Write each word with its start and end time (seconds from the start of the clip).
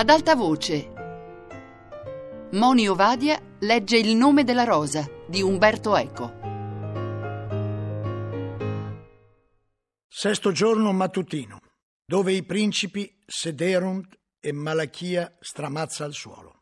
Ad 0.00 0.10
alta 0.10 0.36
voce. 0.36 0.92
Moni 2.52 2.86
Ovadia 2.86 3.36
legge 3.58 3.96
Il 3.96 4.14
nome 4.14 4.44
della 4.44 4.62
rosa 4.62 5.04
di 5.26 5.42
Umberto 5.42 5.96
Eco. 5.96 6.34
Sesto 10.06 10.52
giorno 10.52 10.92
mattutino, 10.92 11.58
dove 12.06 12.32
i 12.32 12.44
principi 12.44 13.12
sederunt 13.26 14.16
e 14.38 14.52
Malachia 14.52 15.36
stramazza 15.40 16.04
al 16.04 16.12
suolo. 16.12 16.57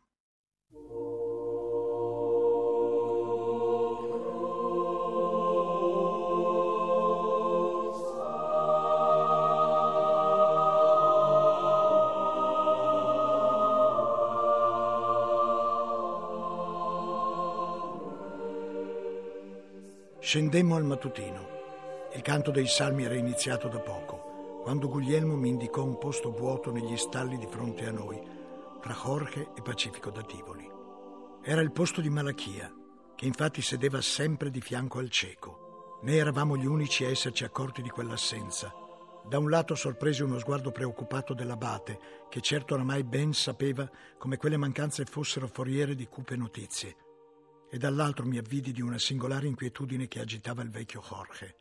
Scendemmo 20.26 20.74
al 20.74 20.82
mattutino. 20.82 22.08
Il 22.12 22.20
canto 22.20 22.50
dei 22.50 22.66
salmi 22.66 23.04
era 23.04 23.14
iniziato 23.14 23.68
da 23.68 23.78
poco, 23.78 24.60
quando 24.64 24.88
Guglielmo 24.88 25.36
mi 25.36 25.50
indicò 25.50 25.84
un 25.84 25.98
posto 25.98 26.32
vuoto 26.32 26.72
negli 26.72 26.96
stalli 26.96 27.38
di 27.38 27.46
fronte 27.46 27.86
a 27.86 27.92
noi, 27.92 28.20
tra 28.80 28.92
Jorge 28.92 29.50
e 29.56 29.62
Pacifico 29.62 30.10
da 30.10 30.22
Tivoli. 30.22 30.68
Era 31.44 31.60
il 31.60 31.70
posto 31.70 32.00
di 32.00 32.10
Malachia, 32.10 32.74
che 33.14 33.24
infatti 33.24 33.62
sedeva 33.62 34.00
sempre 34.00 34.50
di 34.50 34.60
fianco 34.60 34.98
al 34.98 35.10
cieco. 35.10 36.00
Né 36.02 36.16
eravamo 36.16 36.56
gli 36.56 36.66
unici 36.66 37.04
a 37.04 37.08
esserci 37.08 37.44
accorti 37.44 37.80
di 37.80 37.88
quell'assenza. 37.88 38.74
Da 39.28 39.38
un 39.38 39.48
lato 39.48 39.76
sorprese 39.76 40.24
uno 40.24 40.40
sguardo 40.40 40.72
preoccupato 40.72 41.34
dell'abate, 41.34 42.00
che 42.28 42.40
certo 42.40 42.74
oramai 42.74 43.04
ben 43.04 43.32
sapeva 43.32 43.88
come 44.18 44.38
quelle 44.38 44.56
mancanze 44.56 45.04
fossero 45.04 45.46
foriere 45.46 45.94
di 45.94 46.08
cupe 46.08 46.34
notizie 46.34 46.96
e 47.68 47.78
dall'altro 47.78 48.24
mi 48.24 48.38
avvidi 48.38 48.72
di 48.72 48.80
una 48.80 48.98
singolare 48.98 49.46
inquietudine 49.46 50.08
che 50.08 50.20
agitava 50.20 50.62
il 50.62 50.70
vecchio 50.70 51.02
Jorge. 51.02 51.56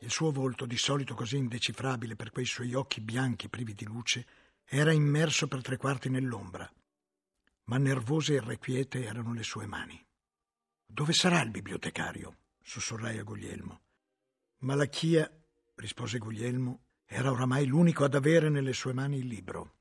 Il 0.00 0.10
suo 0.10 0.30
volto, 0.30 0.66
di 0.66 0.76
solito 0.76 1.14
così 1.14 1.36
indecifrabile 1.36 2.16
per 2.16 2.30
quei 2.30 2.44
suoi 2.44 2.74
occhi 2.74 3.00
bianchi 3.00 3.48
privi 3.48 3.74
di 3.74 3.84
luce, 3.84 4.26
era 4.64 4.92
immerso 4.92 5.46
per 5.48 5.62
tre 5.62 5.76
quarti 5.76 6.08
nell'ombra, 6.08 6.70
ma 7.64 7.78
nervose 7.78 8.32
e 8.32 8.36
irrequiete 8.36 9.04
erano 9.04 9.32
le 9.32 9.42
sue 9.42 9.66
mani. 9.66 10.04
Dove 10.86 11.12
sarà 11.12 11.40
il 11.42 11.50
bibliotecario? 11.50 12.38
sussurrai 12.62 13.18
a 13.18 13.22
Guglielmo. 13.22 13.80
Malachia, 14.58 15.30
rispose 15.76 16.18
Guglielmo, 16.18 16.80
era 17.04 17.30
oramai 17.30 17.66
l'unico 17.66 18.04
ad 18.04 18.14
avere 18.14 18.48
nelle 18.48 18.72
sue 18.72 18.92
mani 18.92 19.18
il 19.18 19.26
libro. 19.26 19.74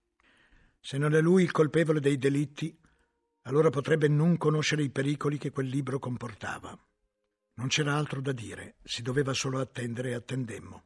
Se 0.80 0.97
non 0.97 1.16
è 1.16 1.22
lui 1.22 1.44
il 1.44 1.52
colpevole 1.52 2.00
dei 2.00 2.17
delitti, 2.17 2.78
allora 3.47 3.69
potrebbe 3.69 4.07
non 4.07 4.38
conoscere 4.38 4.83
i 4.83 4.89
pericoli 4.89 5.38
che 5.38 5.51
quel 5.51 5.67
libro 5.67 5.99
comportava. 5.99 6.77
Non 7.55 7.67
c'era 7.67 7.95
altro 7.95 8.19
da 8.21 8.31
dire, 8.31 8.75
si 8.83 9.01
doveva 9.01 9.33
solo 9.33 9.59
attendere 9.59 10.09
e 10.09 10.13
attendemmo. 10.13 10.83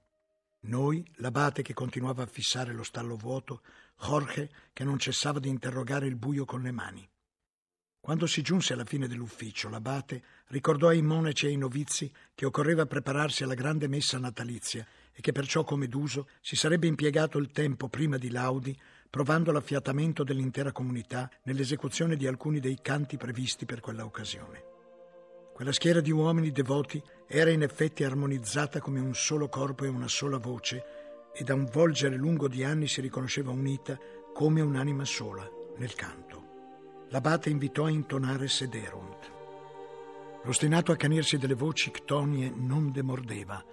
Noi, 0.61 1.05
l'abate 1.15 1.61
che 1.61 1.73
continuava 1.73 2.23
a 2.23 2.27
fissare 2.27 2.73
lo 2.73 2.83
stallo 2.83 3.15
vuoto, 3.15 3.61
Jorge 4.01 4.51
che 4.73 4.83
non 4.83 4.99
cessava 4.99 5.39
di 5.39 5.47
interrogare 5.47 6.05
il 6.05 6.15
buio 6.15 6.43
con 6.43 6.61
le 6.61 6.71
mani. 6.71 7.09
Quando 8.01 8.27
si 8.27 8.41
giunse 8.41 8.73
alla 8.73 8.85
fine 8.85 9.07
dell'ufficio, 9.07 9.69
l'abate 9.69 10.23
ricordò 10.47 10.87
ai 10.87 11.01
monaci 11.01 11.45
e 11.45 11.49
ai 11.49 11.57
novizi 11.57 12.11
che 12.35 12.45
occorreva 12.45 12.85
prepararsi 12.85 13.43
alla 13.43 13.53
grande 13.53 13.87
messa 13.87 14.17
natalizia 14.17 14.85
e 15.11 15.21
che 15.21 15.31
perciò, 15.31 15.63
come 15.63 15.87
d'uso, 15.87 16.27
si 16.41 16.55
sarebbe 16.55 16.87
impiegato 16.87 17.37
il 17.37 17.51
tempo 17.51 17.87
prima 17.87 18.17
di 18.17 18.29
laudi 18.29 18.77
provando 19.09 19.51
l'affiatamento 19.51 20.23
dell'intera 20.23 20.71
comunità 20.71 21.29
nell'esecuzione 21.43 22.15
di 22.15 22.27
alcuni 22.27 22.59
dei 22.59 22.79
canti 22.81 23.17
previsti 23.17 23.65
per 23.65 23.79
quella 23.79 24.05
occasione. 24.05 24.63
Quella 25.53 25.71
schiera 25.71 25.99
di 25.99 26.11
uomini 26.11 26.51
devoti 26.51 27.01
era 27.27 27.49
in 27.49 27.63
effetti 27.63 28.03
armonizzata 28.03 28.79
come 28.79 28.99
un 28.99 29.13
solo 29.15 29.49
corpo 29.49 29.83
e 29.83 29.89
una 29.89 30.07
sola 30.07 30.37
voce, 30.37 30.83
e 31.33 31.43
da 31.43 31.53
un 31.53 31.67
volgere 31.71 32.15
lungo 32.15 32.47
di 32.47 32.63
anni 32.63 32.87
si 32.87 33.01
riconosceva 33.01 33.51
unita 33.51 33.97
come 34.33 34.61
un'anima 34.61 35.05
sola 35.05 35.47
nel 35.77 35.93
canto. 35.95 37.07
L'abate 37.09 37.49
invitò 37.49 37.85
a 37.85 37.89
intonare 37.89 38.47
Sederunt. 38.47 39.31
L'ostinato 40.43 40.91
accanirsi 40.91 41.37
delle 41.37 41.55
voci 41.55 41.91
ctonie 41.91 42.51
non 42.55 42.91
demordeva, 42.91 43.63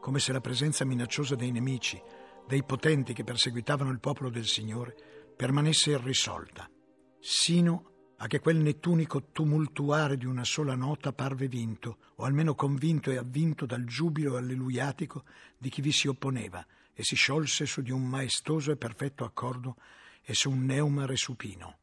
come 0.00 0.20
se 0.20 0.32
la 0.32 0.40
presenza 0.40 0.84
minacciosa 0.84 1.34
dei 1.34 1.50
nemici, 1.50 2.00
dei 2.46 2.64
potenti 2.64 3.12
che 3.12 3.24
perseguitavano 3.24 3.90
il 3.90 4.00
popolo 4.00 4.30
del 4.30 4.46
Signore 4.46 4.94
permanesse 5.36 5.90
irrisolta, 5.90 6.70
sino 7.18 7.92
a 8.18 8.26
che 8.26 8.38
quel 8.38 8.56
nettunico 8.56 9.30
tumultuare 9.32 10.16
di 10.16 10.26
una 10.26 10.44
sola 10.44 10.74
nota 10.74 11.12
parve 11.12 11.48
vinto, 11.48 11.98
o 12.16 12.24
almeno 12.24 12.54
convinto 12.54 13.10
e 13.10 13.16
avvinto 13.16 13.66
dal 13.66 13.84
giubilo 13.84 14.36
alleluiatico 14.36 15.24
di 15.58 15.68
chi 15.68 15.80
vi 15.80 15.92
si 15.92 16.06
opponeva, 16.06 16.64
e 16.92 17.02
si 17.02 17.16
sciolse 17.16 17.66
su 17.66 17.82
di 17.82 17.90
un 17.90 18.04
maestoso 18.06 18.70
e 18.70 18.76
perfetto 18.76 19.24
accordo 19.24 19.76
e 20.22 20.32
su 20.32 20.50
un 20.50 20.64
neuma 20.64 21.06
resupino. 21.06 21.78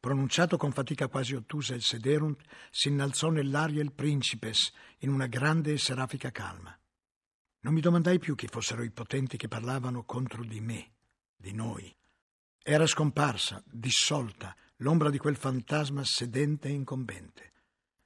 Pronunciato 0.00 0.56
con 0.56 0.72
fatica 0.72 1.08
quasi 1.08 1.34
ottusa 1.34 1.74
il 1.74 1.82
sederunt, 1.82 2.40
si 2.70 2.88
innalzò 2.88 3.30
nell'aria 3.30 3.82
il 3.82 3.92
principes 3.92 4.72
in 4.98 5.10
una 5.10 5.26
grande 5.26 5.72
e 5.72 5.78
serafica 5.78 6.30
calma. 6.30 6.77
Non 7.60 7.74
mi 7.74 7.80
domandai 7.80 8.18
più 8.18 8.34
chi 8.34 8.46
fossero 8.46 8.82
i 8.82 8.90
potenti 8.90 9.36
che 9.36 9.48
parlavano 9.48 10.04
contro 10.04 10.44
di 10.44 10.60
me, 10.60 10.92
di 11.36 11.52
noi. 11.52 11.92
Era 12.62 12.86
scomparsa, 12.86 13.62
dissolta, 13.66 14.54
l'ombra 14.76 15.10
di 15.10 15.18
quel 15.18 15.36
fantasma 15.36 16.04
sedente 16.04 16.68
e 16.68 16.72
incombente. 16.72 17.52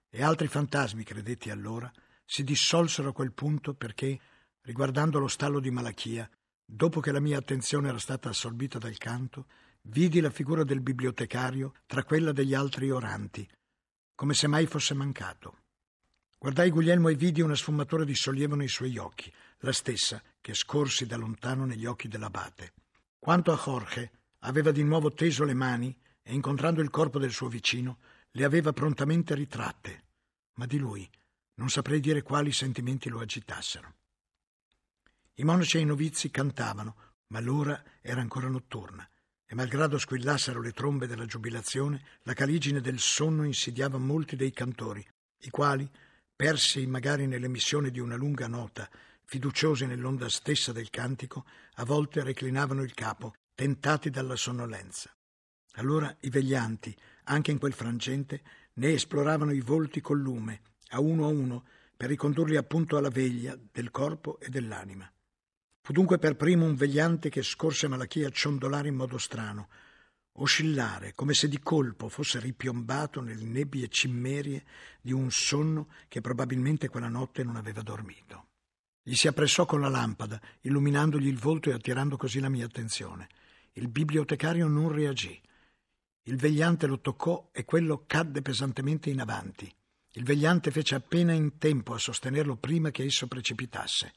E 0.08 0.22
altri 0.22 0.48
fantasmi, 0.48 1.04
credetti 1.04 1.50
allora, 1.50 1.91
si 2.24 2.44
dissolsero 2.44 3.10
a 3.10 3.12
quel 3.12 3.32
punto 3.32 3.74
perché, 3.74 4.18
riguardando 4.62 5.18
lo 5.18 5.28
stallo 5.28 5.60
di 5.60 5.70
Malachia, 5.70 6.28
dopo 6.64 7.00
che 7.00 7.12
la 7.12 7.20
mia 7.20 7.36
attenzione 7.36 7.88
era 7.88 7.98
stata 7.98 8.30
assorbita 8.30 8.78
dal 8.78 8.96
canto, 8.96 9.46
vidi 9.82 10.20
la 10.20 10.30
figura 10.30 10.64
del 10.64 10.80
bibliotecario 10.80 11.74
tra 11.86 12.04
quella 12.04 12.32
degli 12.32 12.54
altri 12.54 12.91
oranti, 12.91 13.46
come 14.14 14.32
se 14.32 14.46
mai 14.46 14.66
fosse 14.66 14.94
mancato. 14.94 15.61
Guardai 16.42 16.70
Guglielmo 16.70 17.08
e 17.08 17.14
vidi 17.14 17.41
una 17.41 17.54
sfumatura 17.54 18.03
di 18.03 18.16
sollievo 18.16 18.56
nei 18.56 18.66
suoi 18.66 18.98
occhi, 18.98 19.32
la 19.58 19.72
stessa 19.72 20.20
che 20.41 20.54
scorsi 20.54 21.06
da 21.06 21.16
lontano 21.16 21.66
negli 21.66 21.86
occhi 21.86 22.08
dell'abate. 22.08 22.72
Quanto 23.16 23.53
a 23.53 23.62
Jorge, 23.64 24.10
aveva 24.41 24.72
di 24.72 24.82
nuovo 24.82 25.12
teso 25.12 25.44
le 25.44 25.54
mani 25.54 25.97
e, 26.20 26.34
incontrando 26.34 26.80
il 26.80 26.91
corpo 26.91 27.20
del 27.20 27.30
suo 27.30 27.47
vicino, 27.47 27.98
le 28.32 28.42
aveva 28.42 28.72
prontamente 28.72 29.36
ritratte, 29.36 30.03
ma 30.54 30.66
di 30.66 30.78
lui 30.78 31.08
non 31.54 31.69
saprei 31.69 32.00
dire 32.00 32.22
quali 32.22 32.50
sentimenti 32.50 33.09
lo 33.09 33.20
agitassero. 33.20 33.94
I 35.34 35.44
monaci 35.44 35.76
e 35.76 35.82
i 35.82 35.84
novizi 35.84 36.28
cantavano, 36.32 36.97
ma 37.28 37.38
l'ora 37.38 37.80
era 38.00 38.20
ancora 38.20 38.48
notturna 38.48 39.09
e 39.47 39.54
malgrado 39.54 39.97
squillassero 39.97 40.60
le 40.60 40.72
trombe 40.72 41.06
della 41.06 41.24
giubilazione, 41.24 42.04
la 42.22 42.34
caligine 42.34 42.80
del 42.80 42.98
sonno 42.98 43.44
insidiava 43.44 43.98
molti 43.98 44.34
dei 44.34 44.50
cantori, 44.50 45.06
i 45.42 45.50
quali, 45.50 45.88
persi 46.34 46.87
magari 46.87 47.26
nell'emissione 47.26 47.91
di 47.91 48.00
una 48.00 48.16
lunga 48.16 48.47
nota, 48.47 48.88
fiduciosi 49.25 49.87
nell'onda 49.87 50.28
stessa 50.28 50.72
del 50.72 50.91
cantico, 50.91 51.44
a 51.75 51.84
volte 51.84 52.22
reclinavano 52.22 52.82
il 52.82 52.94
capo, 52.94 53.34
tentati 53.54 54.10
dalla 54.10 54.37
sonnolenza. 54.37 55.10
Allora 55.76 56.15
i 56.21 56.31
veglianti, 56.31 56.94
anche 57.25 57.50
in 57.50 57.59
quel 57.59 57.72
frangente, 57.72 58.42
ne 58.75 58.92
esploravano 58.92 59.53
i 59.53 59.60
volti 59.60 60.00
col 60.00 60.21
lume, 60.21 60.60
a 60.88 61.00
uno 61.00 61.25
a 61.25 61.28
uno, 61.28 61.65
per 61.97 62.09
ricondurli 62.09 62.56
appunto 62.56 62.97
alla 62.97 63.09
veglia 63.09 63.56
del 63.71 63.91
corpo 63.91 64.39
e 64.41 64.48
dell'anima. 64.48 65.10
Fu 65.80 65.92
dunque 65.92 66.18
per 66.18 66.36
primo 66.36 66.65
un 66.65 66.74
vegliante 66.74 67.28
che 67.28 67.42
scorse 67.42 67.89
Malachia 67.89 68.28
ciondolare 68.30 68.89
in 68.89 68.95
modo 68.95 69.18
strano, 69.18 69.68
oscillare 70.34 71.12
come 71.14 71.34
se 71.34 71.48
di 71.48 71.58
colpo 71.60 72.08
fosse 72.08 72.40
ripiombato 72.40 73.20
nelle 73.20 73.44
nebbie 73.44 73.88
cimmerie 73.88 74.64
di 75.00 75.12
un 75.12 75.30
sonno 75.30 75.88
che 76.08 76.20
probabilmente 76.20 76.88
quella 76.88 77.08
notte 77.08 77.44
non 77.44 77.56
aveva 77.56 77.82
dormito. 77.82 78.46
Gli 79.02 79.14
si 79.14 79.26
appressò 79.26 79.66
con 79.66 79.80
la 79.80 79.88
lampada, 79.88 80.40
illuminandogli 80.60 81.26
il 81.26 81.38
volto 81.38 81.70
e 81.70 81.72
attirando 81.72 82.16
così 82.16 82.38
la 82.38 82.48
mia 82.48 82.64
attenzione. 82.64 83.28
Il 83.72 83.88
bibliotecario 83.88 84.68
non 84.68 84.92
reagì. 84.92 85.40
Il 86.24 86.36
vegliante 86.36 86.86
lo 86.86 87.00
toccò 87.00 87.50
e 87.52 87.64
quello 87.64 88.04
cadde 88.06 88.42
pesantemente 88.42 89.10
in 89.10 89.20
avanti. 89.20 89.72
Il 90.12 90.24
vegliante 90.24 90.70
fece 90.70 90.94
appena 90.94 91.32
in 91.32 91.58
tempo 91.58 91.94
a 91.94 91.98
sostenerlo 91.98 92.56
prima 92.56 92.90
che 92.90 93.02
esso 93.02 93.26
precipitasse. 93.26 94.12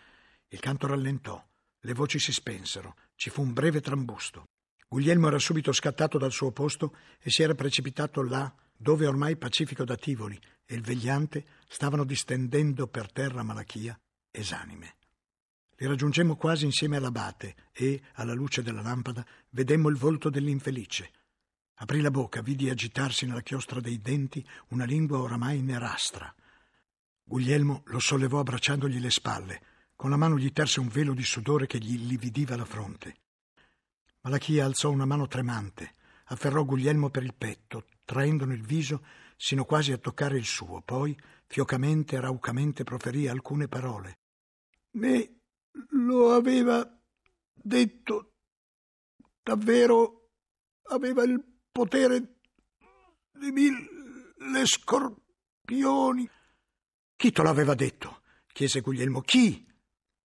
Il 0.49 0.59
canto 0.59 0.85
rallentò, 0.85 1.43
le 1.79 1.93
voci 1.93 2.19
si 2.19 2.31
spensero, 2.31 2.95
ci 3.15 3.29
fu 3.29 3.41
un 3.41 3.53
breve 3.53 3.81
trambusto. 3.81 4.45
Guglielmo 4.87 5.27
era 5.27 5.39
subito 5.39 5.71
scattato 5.71 6.17
dal 6.17 6.31
suo 6.31 6.51
posto 6.51 6.95
e 7.19 7.29
si 7.29 7.41
era 7.41 7.55
precipitato 7.55 8.21
là, 8.21 8.53
dove 8.75 9.07
ormai 9.07 9.37
Pacifico 9.37 9.83
da 9.83 9.95
Tivoli 9.95 10.39
e 10.65 10.75
il 10.75 10.81
vegliante 10.81 11.45
stavano 11.67 12.03
distendendo 12.03 12.87
per 12.87 13.11
terra 13.11 13.43
Malachia 13.43 13.99
esanime. 14.31 14.95
Li 15.77 15.87
raggiungemmo 15.87 16.35
quasi 16.35 16.65
insieme 16.65 16.97
all'abate 16.97 17.55
e, 17.73 18.01
alla 18.13 18.33
luce 18.33 18.61
della 18.61 18.81
lampada, 18.81 19.25
vedemmo 19.49 19.89
il 19.89 19.97
volto 19.97 20.29
dell'infelice. 20.29 21.11
Aprì 21.79 21.99
la 21.99 22.11
bocca, 22.11 22.41
vidi 22.41 22.69
agitarsi 22.69 23.25
nella 23.25 23.41
chiostra 23.41 23.81
dei 23.81 23.99
denti 23.99 24.45
una 24.69 24.85
lingua 24.85 25.19
oramai 25.19 25.61
nerastra. 25.61 26.33
Guglielmo 27.21 27.83
lo 27.87 27.99
sollevò 27.99 28.39
abbracciandogli 28.39 28.99
le 28.99 29.09
spalle. 29.09 29.61
Con 29.95 30.09
la 30.09 30.17
mano 30.17 30.37
gli 30.37 30.51
terse 30.51 30.79
un 30.79 30.87
velo 30.87 31.13
di 31.13 31.23
sudore 31.23 31.67
che 31.67 31.79
gli 31.79 31.97
lividiva 32.05 32.55
la 32.55 32.65
fronte. 32.65 33.15
Malachia 34.25 34.65
alzò 34.65 34.89
una 34.89 35.05
mano 35.05 35.27
tremante, 35.27 35.93
afferrò 36.25 36.65
Guglielmo 36.65 37.11
per 37.11 37.21
il 37.21 37.35
petto, 37.35 37.85
traendone 38.03 38.55
il 38.55 38.63
viso 38.63 39.05
sino 39.37 39.65
quasi 39.65 39.91
a 39.91 39.99
toccare 39.99 40.35
il 40.35 40.45
suo, 40.45 40.81
poi, 40.81 41.15
fiocamente 41.45 42.15
e 42.15 42.19
raucamente, 42.21 42.83
proferì 42.83 43.27
alcune 43.27 43.67
parole. 43.67 44.17
Me 44.93 45.41
lo 45.89 46.33
aveva 46.33 46.89
detto 47.53 48.31
davvero 49.43 50.31
aveva 50.87 51.23
il 51.23 51.43
potere 51.71 52.37
di 53.31 53.51
mille 53.51 54.65
scorpioni. 54.65 56.27
Chi 57.15 57.31
te 57.31 57.43
l'aveva 57.43 57.75
detto? 57.75 58.21
chiese 58.51 58.81
Guglielmo. 58.81 59.21
Chi? 59.21 59.71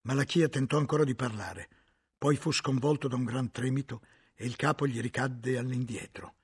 Malachia 0.02 0.48
tentò 0.48 0.78
ancora 0.78 1.04
di 1.04 1.14
parlare, 1.14 1.68
poi 2.20 2.36
fu 2.36 2.52
sconvolto 2.52 3.08
da 3.08 3.16
un 3.16 3.24
gran 3.24 3.50
tremito 3.50 4.02
e 4.34 4.44
il 4.44 4.54
capo 4.54 4.86
gli 4.86 5.00
ricadde 5.00 5.56
all'indietro. 5.56 6.34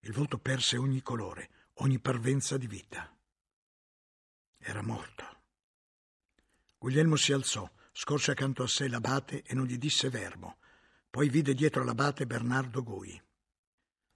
Il 0.00 0.12
volto 0.12 0.36
perse 0.36 0.76
ogni 0.76 1.00
colore, 1.00 1.48
ogni 1.76 1.98
parvenza 1.98 2.58
di 2.58 2.66
vita. 2.66 3.16
Era 4.58 4.82
morto. 4.82 5.24
Guglielmo 6.76 7.16
si 7.16 7.32
alzò, 7.32 7.66
scorse 7.92 8.32
accanto 8.32 8.62
a 8.62 8.68
sé 8.68 8.88
l'abate 8.88 9.42
e 9.42 9.54
non 9.54 9.64
gli 9.64 9.78
disse 9.78 10.10
verbo. 10.10 10.58
Poi 11.08 11.30
vide 11.30 11.54
dietro 11.54 11.82
l'abate 11.82 12.26
Bernardo 12.26 12.82
Gui. 12.82 13.18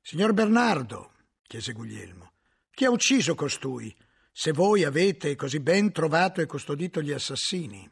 Signor 0.02 0.34
Bernardo, 0.34 1.14
chiese 1.44 1.72
Guglielmo, 1.72 2.34
chi 2.70 2.84
ha 2.84 2.90
ucciso 2.90 3.34
costui? 3.34 3.96
Se 4.30 4.52
voi 4.52 4.84
avete 4.84 5.34
così 5.34 5.60
ben 5.60 5.92
trovato 5.92 6.42
e 6.42 6.46
custodito 6.46 7.00
gli 7.00 7.12
assassini. 7.12 7.90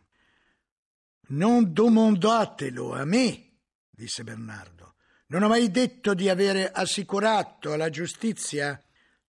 Non 1.30 1.72
domandatelo 1.72 2.94
a 2.94 3.04
me, 3.04 3.58
disse 3.90 4.24
Bernardo. 4.24 4.94
Non 5.26 5.42
ho 5.42 5.48
mai 5.48 5.70
detto 5.70 6.14
di 6.14 6.30
avere 6.30 6.70
assicurato 6.70 7.72
alla 7.72 7.90
giustizia 7.90 8.82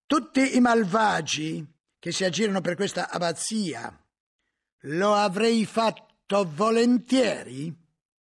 tutti 0.05 0.55
i 0.55 0.61
malvagi 0.61 1.65
che 1.99 2.13
si 2.13 2.23
aggirano 2.23 2.61
per 2.61 2.75
questa 2.75 3.09
abbazia. 3.09 4.01
Lo 4.83 5.13
avrei 5.13 5.65
fatto 5.65 6.49
volentieri 6.53 7.75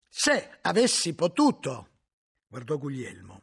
se 0.08 0.58
avessi 0.62 1.14
potuto. 1.14 2.00
Guardò 2.48 2.78
Guglielmo. 2.78 3.42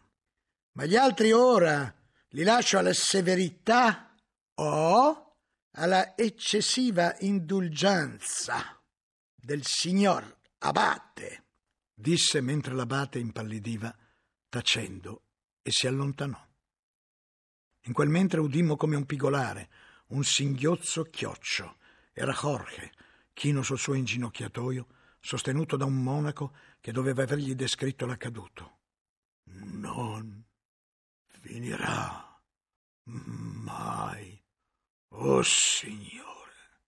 Ma 0.73 0.83
gli 0.85 0.97
altri 0.97 1.31
ora 1.31 1.93
li 2.29 2.43
lascio 2.43 2.77
alla 2.77 2.93
severità 2.93 4.13
o 4.55 5.37
alla 5.71 6.17
eccessiva 6.17 7.15
indulgenza 7.19 8.75
del 9.45 9.63
signor 9.63 10.39
Abate, 10.57 11.43
disse 11.93 12.41
mentre 12.41 12.73
l'abate 12.73 13.19
impallidiva, 13.19 13.95
tacendo, 14.49 15.21
e 15.61 15.69
si 15.69 15.85
allontanò. 15.85 16.43
In 17.81 17.93
quel 17.93 18.09
mentre 18.09 18.39
udimmo 18.39 18.75
come 18.75 18.95
un 18.95 19.05
pigolare, 19.05 19.69
un 20.07 20.23
singhiozzo 20.23 21.03
chioccio. 21.03 21.77
Era 22.11 22.33
Jorge, 22.33 22.91
chino 23.33 23.61
sul 23.61 23.77
suo 23.77 23.93
inginocchiatoio, 23.93 24.87
sostenuto 25.19 25.77
da 25.77 25.85
un 25.85 26.01
monaco 26.01 26.55
che 26.81 26.91
doveva 26.91 27.21
avergli 27.21 27.53
descritto 27.53 28.07
l'accaduto. 28.07 28.79
Non 29.43 30.43
finirà 31.27 32.41
mai. 33.03 34.43
Oh 35.09 35.43
Signore, 35.43 36.81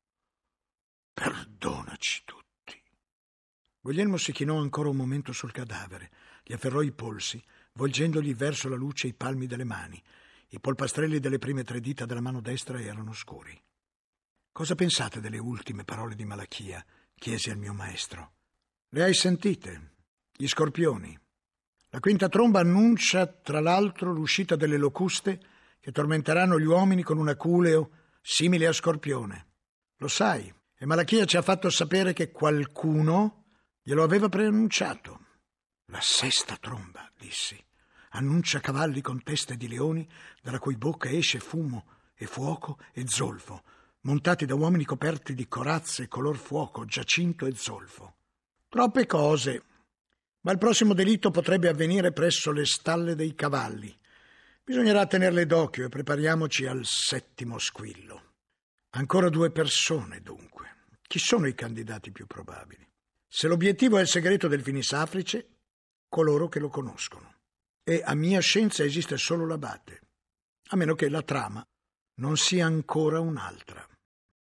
perdonaci 1.14 2.24
tutti. 2.26 2.47
Guglielmo 3.88 4.18
si 4.18 4.34
chinò 4.34 4.60
ancora 4.60 4.90
un 4.90 4.98
momento 4.98 5.32
sul 5.32 5.54
cadavere, 5.54 6.12
gli 6.44 6.52
afferrò 6.52 6.82
i 6.82 6.92
polsi, 6.92 7.42
volgendogli 7.76 8.36
verso 8.36 8.68
la 8.68 8.76
luce 8.76 9.08
i 9.08 9.14
palmi 9.14 9.48
delle 9.48 9.64
mani 9.64 10.04
i 10.50 10.60
polpastrelli 10.60 11.22
delle 11.22 11.38
prime 11.38 11.64
tre 11.64 11.80
dita 11.80 12.06
della 12.06 12.20
mano 12.20 12.42
destra 12.42 12.82
erano 12.82 13.14
scuri. 13.14 13.58
Cosa 14.52 14.76
pensate 14.76 15.22
delle 15.22 15.38
ultime 15.38 15.86
parole 15.86 16.16
di 16.16 16.26
Malachia? 16.26 16.86
chiesi 17.16 17.50
al 17.50 17.60
mio 17.60 17.72
maestro. 17.72 18.34
Le 18.90 19.04
hai 19.04 19.14
sentite? 19.14 19.94
Gli 20.36 20.48
scorpioni. 20.48 21.18
La 21.92 22.02
quinta 22.02 22.28
tromba 22.28 22.60
annuncia, 22.60 23.26
tra 23.26 23.62
l'altro, 23.62 24.12
l'uscita 24.12 24.58
delle 24.58 24.76
locuste 24.76 25.40
che 25.80 25.94
tormenteranno 25.94 26.60
gli 26.60 26.66
uomini 26.66 27.04
con 27.04 27.18
un 27.18 27.30
aculeo 27.30 27.92
simile 28.20 28.68
a 28.68 28.74
scorpione. 28.74 29.48
Lo 30.00 30.10
sai, 30.10 30.54
e 30.78 30.86
Malachia 30.86 31.24
ci 31.24 31.38
ha 31.38 31.42
fatto 31.42 31.70
sapere 31.70 32.12
che 32.12 32.32
qualcuno 32.32 33.46
glielo 33.88 34.04
aveva 34.04 34.28
preannunciato. 34.28 35.26
La 35.86 36.02
sesta 36.02 36.58
tromba, 36.58 37.10
dissi 37.18 37.58
annuncia 38.10 38.60
cavalli 38.60 39.00
con 39.00 39.24
teste 39.24 39.56
di 39.56 39.70
leoni, 39.70 40.06
dalla 40.42 40.60
cui 40.60 40.76
bocca 40.76 41.10
esce 41.10 41.40
fumo 41.40 41.86
e 42.16 42.26
fuoco 42.26 42.80
e 42.92 43.08
zolfo, 43.08 43.64
montati 44.02 44.46
da 44.46 44.56
uomini 44.56 44.84
coperti 44.84 45.34
di 45.34 45.48
corazze 45.48 46.10
color 46.10 46.36
fuoco, 46.36 46.84
giacinto 46.84 47.46
e 47.46 47.56
zolfo. 47.56 48.16
Troppe 48.68 49.06
cose. 49.06 49.64
Ma 50.42 50.52
il 50.52 50.58
prossimo 50.58 50.94
delitto 50.94 51.32
potrebbe 51.32 51.70
avvenire 51.70 52.12
presso 52.12 52.52
le 52.52 52.66
stalle 52.66 53.16
dei 53.16 53.36
cavalli. 53.36 53.96
Bisognerà 54.64 55.06
tenerle 55.06 55.46
d'occhio 55.46 55.86
e 55.86 55.90
prepariamoci 55.90 56.66
al 56.66 56.86
settimo 56.86 57.58
squillo. 57.58 58.34
Ancora 58.92 59.30
due 59.30 59.50
persone, 59.52 60.22
dunque. 60.22 60.76
Chi 61.08 61.20
sono 61.20 61.48
i 61.48 61.56
candidati 61.56 62.12
più 62.12 62.26
probabili? 62.26 62.87
Se 63.28 63.48
l'obiettivo 63.48 63.98
è 63.98 64.02
il 64.02 64.08
segreto 64.08 64.48
del 64.48 64.62
finisafrice, 64.62 65.50
coloro 66.08 66.48
che 66.48 66.60
lo 66.60 66.70
conoscono 66.70 67.36
e 67.90 68.02
a 68.04 68.16
mia 68.16 68.42
scienza 68.42 68.84
esiste 68.84 69.16
solo 69.16 69.46
l'abate, 69.46 70.02
a 70.72 70.76
meno 70.76 70.94
che 70.94 71.08
la 71.08 71.22
trama 71.22 71.66
non 72.16 72.36
sia 72.36 72.66
ancora 72.66 73.22
un'altra. 73.22 73.88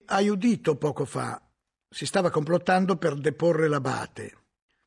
Hai 0.08 0.28
udito 0.28 0.76
poco 0.76 1.06
fa, 1.06 1.42
si 1.90 2.06
stava 2.06 2.30
complottando 2.30 2.98
per 2.98 3.16
deporre 3.16 3.70
l'abate, 3.70 4.38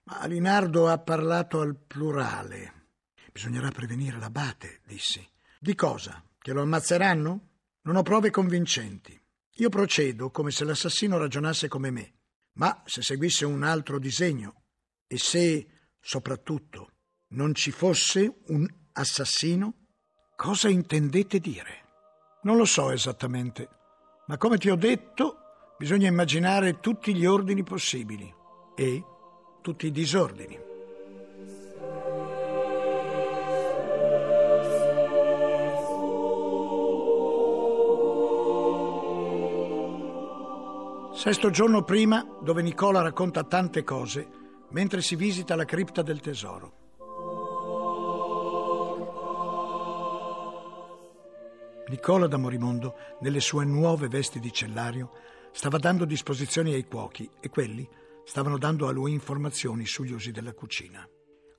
ma 0.05 0.27
Linardo 0.27 0.89
ha 0.89 0.99
parlato 0.99 1.61
al 1.61 1.75
plurale. 1.75 2.89
Bisognerà 3.33 3.71
prevenire 3.71 4.19
l'abate, 4.19 4.81
dissi. 4.85 5.27
Di 5.59 5.75
cosa? 5.75 6.23
Che 6.39 6.53
lo 6.53 6.61
ammazzeranno? 6.61 7.49
Non 7.83 7.97
ho 7.97 8.03
prove 8.03 8.29
convincenti. 8.29 9.19
Io 9.55 9.69
procedo 9.71 10.31
come 10.31 10.51
se 10.51 10.65
l'assassino 10.65 11.17
ragionasse 11.17 11.67
come 11.69 11.91
me, 11.91 12.13
ma 12.61 12.83
se 12.85 13.01
seguisse 13.01 13.47
un 13.47 13.63
altro 13.63 13.99
disegno 13.99 14.65
e 15.07 15.17
se, 15.17 15.67
soprattutto, 15.99 16.91
non 17.29 17.55
ci 17.55 17.71
fosse 17.71 18.43
un 18.49 18.69
assassino? 18.93 19.87
Cosa 20.37 20.69
intendete 20.69 21.39
dire? 21.39 21.89
Non 22.43 22.59
lo 22.59 22.67
so 22.67 22.91
esattamente, 22.91 23.67
ma 24.27 24.37
come 24.37 24.59
ti 24.59 24.69
ho 24.69 24.77
detto, 24.77 25.37
bisogna 25.79 26.09
immaginare 26.09 26.81
tutti 26.81 27.15
gli 27.15 27.25
ordini 27.25 27.63
possibili 27.63 28.31
e 28.77 29.03
tutti 29.63 29.87
i 29.87 29.91
disordini. 29.91 30.70
Sesto 41.21 41.51
giorno 41.51 41.83
prima, 41.83 42.27
dove 42.41 42.63
Nicola 42.63 43.03
racconta 43.03 43.45
tante 43.45 43.85
cose, 43.85 44.27
mentre 44.71 45.03
si 45.03 45.17
visita 45.17 45.55
la 45.55 45.67
cripta 45.67 46.01
del 46.01 46.19
tesoro. 46.19 46.73
Nicola 51.89 52.27
da 52.27 52.39
Morimondo, 52.39 52.95
nelle 53.21 53.41
sue 53.41 53.67
nuove 53.67 54.09
vesti 54.09 54.41
di 54.41 54.51
cellario, 54.51 55.11
stava 55.53 55.77
dando 55.77 56.07
disposizioni 56.07 56.73
ai 56.73 56.87
cuochi 56.87 57.29
e 57.39 57.51
quelli 57.51 57.87
stavano 58.25 58.57
dando 58.57 58.89
a 58.89 58.91
lui 58.91 59.13
informazioni 59.13 59.85
sugli 59.85 60.13
usi 60.13 60.31
della 60.31 60.55
cucina. 60.55 61.07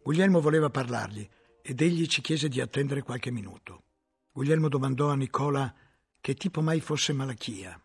Guglielmo 0.01 0.41
voleva 0.41 0.72
parlargli 0.72 1.30
ed 1.62 1.82
egli 1.82 2.08
ci 2.08 2.22
chiese 2.22 2.50
di 2.50 2.62
attendere 2.62 3.03
qualche 3.03 3.30
minuto. 3.30 3.84
Guglielmo 4.32 4.70
domandò 4.70 5.10
a 5.10 5.15
Nicola 5.15 5.72
che 6.20 6.34
tipo 6.34 6.62
mai 6.63 6.80
fosse 6.80 7.13
Malachia. 7.13 7.80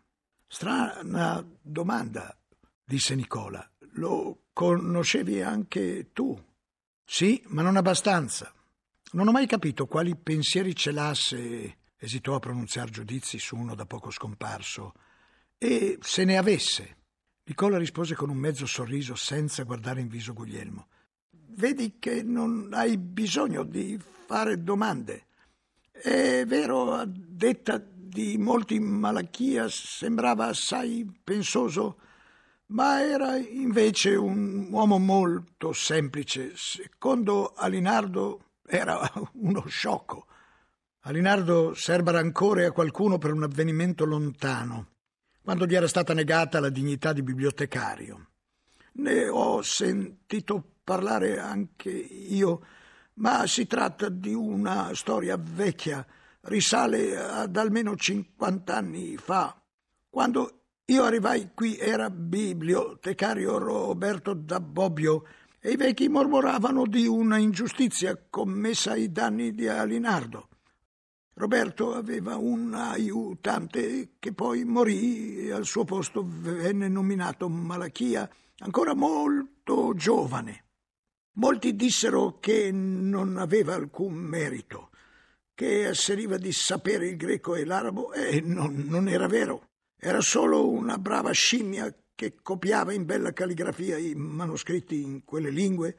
Strana 0.47 1.45
domanda, 1.61 2.35
disse 2.83 3.15
Nicola. 3.15 3.69
Lo 3.93 4.43
conoscevi 4.53 5.41
anche 5.41 6.11
tu? 6.13 6.41
Sì, 7.03 7.43
ma 7.47 7.61
non 7.61 7.77
abbastanza. 7.77 8.51
Non 9.11 9.27
ho 9.27 9.31
mai 9.31 9.47
capito 9.47 9.85
quali 9.85 10.15
pensieri 10.15 10.75
celasse 10.75 11.77
Esitò 11.99 12.35
a 12.35 12.39
pronunziare 12.39 12.91
giudizi 12.91 13.39
su 13.39 13.55
uno 13.55 13.73
da 13.73 13.85
poco 13.85 14.11
scomparso. 14.11 14.93
E 15.57 15.97
se 15.99 16.23
ne 16.25 16.37
avesse. 16.37 16.95
Nicola 17.43 17.79
rispose 17.79 18.13
con 18.13 18.29
un 18.29 18.37
mezzo 18.37 18.67
sorriso 18.67 19.15
senza 19.15 19.63
guardare 19.63 20.01
in 20.01 20.07
viso 20.07 20.33
Guglielmo. 20.33 20.87
Vedi 21.31 21.95
che 21.97 22.21
non 22.21 22.69
hai 22.73 22.97
bisogno 22.97 23.63
di 23.63 23.99
fare 24.27 24.61
domande. 24.61 25.25
È 25.91 26.43
vero, 26.45 26.93
a 26.93 27.05
detta 27.07 27.79
di 28.17 28.35
molti 28.39 28.79
Malachia 28.79 29.69
sembrava 29.69 30.47
assai 30.47 31.07
pensoso, 31.23 31.99
ma 32.67 32.99
era 33.03 33.37
invece 33.37 34.15
un 34.15 34.69
uomo 34.71 34.97
molto 34.97 35.71
semplice. 35.71 36.53
Secondo 36.55 37.53
Alinardo 37.55 38.53
era 38.65 38.99
uno 39.33 39.67
sciocco. 39.67 40.25
Alinardo 41.01 41.75
serba 41.75 42.09
rancore 42.09 42.65
a 42.65 42.71
qualcuno 42.71 43.19
per 43.19 43.33
un 43.33 43.43
avvenimento 43.43 44.03
lontano, 44.03 44.93
quando 45.43 45.67
gli 45.67 45.75
era 45.75 45.87
stata 45.87 46.15
negata 46.15 46.59
la 46.59 46.69
dignità 46.69 47.13
di 47.13 47.21
bibliotecario. 47.21 48.29
Ne 48.93 49.27
ho 49.27 49.61
sentito 49.61 50.77
parlare 50.83 51.37
anche 51.37 51.91
io, 51.91 52.65
ma 53.15 53.45
si 53.45 53.67
tratta 53.67 54.09
di 54.09 54.33
una 54.33 54.89
storia 54.95 55.37
vecchia, 55.39 56.03
risale 56.47 57.17
ad 57.17 57.55
almeno 57.55 57.95
50 57.95 58.75
anni 58.75 59.17
fa, 59.17 59.59
quando 60.09 60.61
io 60.85 61.03
arrivai 61.03 61.51
qui 61.53 61.77
era 61.77 62.09
bibliotecario 62.09 63.57
Roberto 63.57 64.33
da 64.33 64.59
Bobbio 64.59 65.25
e 65.59 65.71
i 65.71 65.75
vecchi 65.75 66.07
mormoravano 66.07 66.85
di 66.85 67.05
una 67.05 67.37
ingiustizia 67.37 68.17
commessa 68.29 68.91
ai 68.91 69.11
danni 69.11 69.53
di 69.53 69.67
Alinardo. 69.67 70.47
Roberto 71.33 71.93
aveva 71.93 72.37
un 72.37 72.73
aiutante 72.73 74.13
che 74.17 74.33
poi 74.33 74.63
morì 74.63 75.39
e 75.39 75.51
al 75.51 75.65
suo 75.65 75.83
posto 75.83 76.25
venne 76.25 76.87
nominato 76.87 77.49
Malachia, 77.49 78.27
ancora 78.59 78.95
molto 78.95 79.93
giovane. 79.93 80.63
Molti 81.33 81.75
dissero 81.75 82.39
che 82.39 82.71
non 82.71 83.37
aveva 83.37 83.75
alcun 83.75 84.13
merito, 84.13 84.89
che 85.57 85.87
asseriva 85.87 86.37
di 86.37 86.51
sapere 86.51 87.07
il 87.07 87.17
greco 87.17 87.55
e 87.55 87.65
l'arabo 87.65 88.13
e 88.13 88.41
non, 88.41 88.75
non 88.87 89.07
era 89.07 89.25
vero. 89.25 89.69
Era 89.99 90.21
solo 90.21 90.69
una 90.69 90.99
brava 90.99 91.31
scimmia 91.31 91.91
che 92.13 92.35
copiava 92.43 92.93
in 92.93 93.05
bella 93.05 93.33
calligrafia 93.33 93.97
i 93.97 94.13
manoscritti 94.13 95.01
in 95.01 95.25
quelle 95.25 95.49
lingue, 95.49 95.97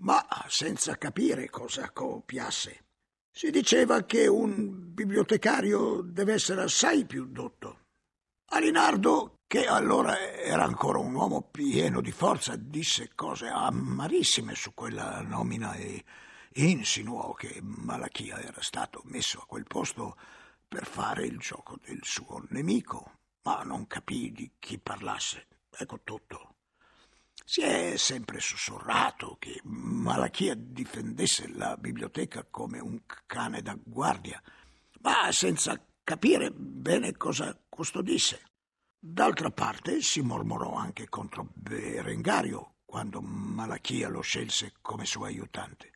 ma 0.00 0.22
senza 0.48 0.98
capire 0.98 1.48
cosa 1.48 1.92
copiasse. 1.92 2.84
Si 3.30 3.50
diceva 3.50 4.04
che 4.04 4.26
un 4.26 4.92
bibliotecario 4.92 6.02
deve 6.02 6.34
essere 6.34 6.60
assai 6.60 7.06
più 7.06 7.24
dotto. 7.24 7.86
Alinardo, 8.50 9.38
che 9.46 9.64
allora 9.64 10.20
era 10.20 10.64
ancora 10.64 10.98
un 10.98 11.14
uomo 11.14 11.40
pieno 11.50 12.02
di 12.02 12.12
forza, 12.12 12.54
disse 12.56 13.12
cose 13.14 13.46
amarissime 13.46 14.54
su 14.54 14.74
quella 14.74 15.22
nomina 15.22 15.72
e 15.72 16.04
insinuò 16.54 17.32
che 17.34 17.60
Malachia 17.62 18.40
era 18.40 18.62
stato 18.62 19.02
messo 19.06 19.40
a 19.40 19.46
quel 19.46 19.64
posto 19.64 20.16
per 20.68 20.86
fare 20.86 21.26
il 21.26 21.38
gioco 21.38 21.78
del 21.84 22.00
suo 22.02 22.44
nemico, 22.50 23.18
ma 23.42 23.62
non 23.62 23.86
capì 23.86 24.30
di 24.32 24.52
chi 24.58 24.78
parlasse. 24.78 25.46
Ecco 25.70 26.00
tutto. 26.02 26.54
Si 27.44 27.60
è 27.60 27.96
sempre 27.96 28.40
sussurrato 28.40 29.36
che 29.38 29.60
Malachia 29.64 30.54
difendesse 30.56 31.48
la 31.48 31.76
biblioteca 31.76 32.46
come 32.48 32.78
un 32.78 33.02
cane 33.26 33.60
da 33.60 33.76
guardia, 33.82 34.40
ma 35.00 35.30
senza 35.30 35.78
capire 36.02 36.50
bene 36.50 37.16
cosa 37.16 37.58
custodisse. 37.68 38.42
D'altra 38.98 39.50
parte 39.50 40.00
si 40.00 40.22
mormorò 40.22 40.74
anche 40.74 41.08
contro 41.08 41.48
Berengario 41.52 42.76
quando 42.84 43.20
Malachia 43.20 44.08
lo 44.08 44.22
scelse 44.22 44.74
come 44.80 45.04
suo 45.04 45.24
aiutante. 45.24 45.93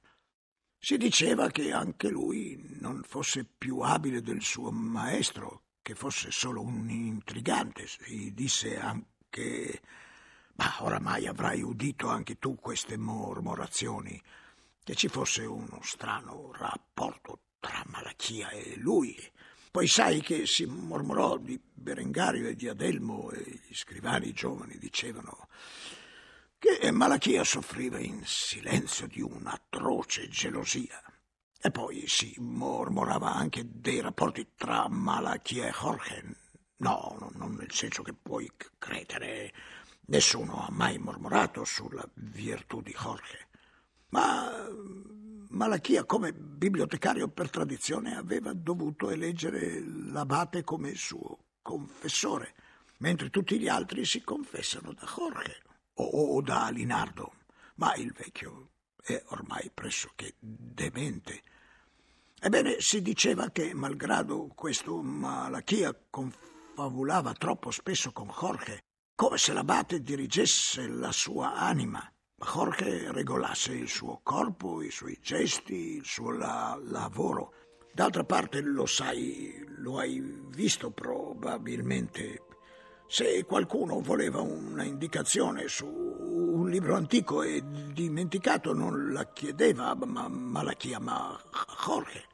Si 0.79 0.97
diceva 0.97 1.49
che 1.49 1.73
anche 1.73 2.09
lui 2.09 2.77
non 2.81 3.03
fosse 3.03 3.45
più 3.45 3.81
abile 3.81 4.21
del 4.21 4.43
suo 4.43 4.71
maestro, 4.71 5.63
che 5.83 5.95
fosse 5.95 6.31
solo 6.31 6.63
un 6.63 6.89
intrigante. 6.89 7.87
Si 7.87 8.33
disse 8.33 8.79
anche 8.79 9.81
ma 10.59 10.75
oramai 10.81 11.27
avrai 11.27 11.63
udito 11.63 12.09
anche 12.09 12.39
tu 12.39 12.57
queste 12.57 12.97
mormorazioni, 12.97 14.21
che 14.83 14.95
ci 14.95 15.09
fosse 15.09 15.45
uno 15.45 15.79
strano 15.83 16.51
rapporto 16.53 17.41
tra 17.61 17.85
Malachia 17.87 18.51
e 18.51 18.75
lui. 18.77 19.17
Poi 19.71 19.87
sai 19.87 20.21
che 20.21 20.47
si 20.47 20.65
mormorò 20.65 21.37
di 21.37 21.61
Berengario 21.73 22.49
e 22.49 22.57
di 22.57 22.69
Adelmo 22.69 23.31
e 23.31 23.61
gli 23.69 23.75
scrivani 23.75 24.33
giovani 24.33 24.79
dicevano 24.79 25.47
che 26.79 26.93
Malachia 26.93 27.43
soffriva 27.43 27.99
in 27.99 28.23
silenzio 28.25 29.09
di 29.09 29.21
un'atroce 29.21 30.29
gelosia. 30.29 31.03
E 31.61 31.71
poi 31.73 32.05
si 32.07 32.37
mormorava 32.39 33.35
anche 33.35 33.65
dei 33.69 34.01
rapporti 34.01 34.53
tra 34.55 34.89
Malachia 34.89 35.67
e 35.67 35.73
Jorge. 35.73 36.37
No, 36.77 37.33
non 37.35 37.55
nel 37.55 37.73
senso 37.73 38.03
che 38.03 38.15
puoi 38.15 38.49
credere 38.79 39.53
Nessuno 40.07 40.65
ha 40.65 40.69
mai 40.71 40.97
mormorato 40.97 41.65
sulla 41.65 42.09
virtù 42.15 42.81
di 42.81 42.97
Jorge, 42.99 43.49
ma 44.11 44.51
Malachia 45.51 46.05
come 46.05 46.33
bibliotecario 46.33 47.29
per 47.29 47.51
tradizione 47.51 48.17
aveva 48.17 48.55
dovuto 48.55 49.11
eleggere 49.11 49.83
l'abate 49.85 50.65
come 50.65 50.95
suo 50.95 51.41
confessore, 51.61 52.55
mentre 53.01 53.29
tutti 53.29 53.59
gli 53.59 53.69
altri 53.69 54.07
si 54.07 54.23
confessano 54.23 54.95
da 54.95 55.07
Jorge 55.15 55.68
o, 56.03 56.37
o 56.37 56.43
da 56.43 56.69
Linardo, 56.71 57.33
ma 57.77 57.95
il 57.95 58.13
vecchio 58.13 58.71
è 59.03 59.23
ormai 59.29 59.71
pressoché 59.73 60.35
demente. 60.39 61.43
Ebbene, 62.41 62.77
si 62.81 63.03
diceva 63.03 63.51
che, 63.51 63.75
malgrado 63.75 64.49
questo 64.55 65.03
Malachia 65.03 65.95
confabulava 66.09 67.33
troppo 67.33 67.71
spesso 67.71 68.13
con 68.13 68.29
Jorge 68.29 68.83
come 69.15 69.37
se 69.37 69.53
l'abate 69.53 70.01
dirigesse 70.01 70.87
la 70.87 71.11
sua 71.11 71.57
anima, 71.57 71.99
ma 72.37 72.47
Jorge 72.47 73.11
regolasse 73.11 73.73
il 73.73 73.89
suo 73.89 74.21
corpo, 74.23 74.81
i 74.81 74.93
suoi 74.93 75.19
gesti, 75.21 75.97
il 75.97 76.05
suo 76.05 76.31
la- 76.31 76.79
lavoro. 76.85 77.53
D'altra 77.93 78.23
parte 78.23 78.61
lo 78.61 78.87
sai, 78.87 79.65
lo 79.79 79.99
hai 79.99 80.21
visto 80.51 80.93
probabilmente. 80.93 82.43
Se 83.11 83.43
qualcuno 83.47 84.01
voleva 84.01 84.43
una 84.43 84.85
indicazione 84.85 85.67
su 85.67 85.87
un 85.87 86.69
libro 86.69 86.95
antico 86.95 87.43
e 87.43 87.63
dimenticato, 87.65 88.75
non 88.75 89.15
la 89.15 89.33
chiedeva 89.33 89.95
ma, 89.95 90.29
ma 90.29 90.63
la 90.63 90.75
chiama 90.75 91.41
Jorge. 91.87 92.27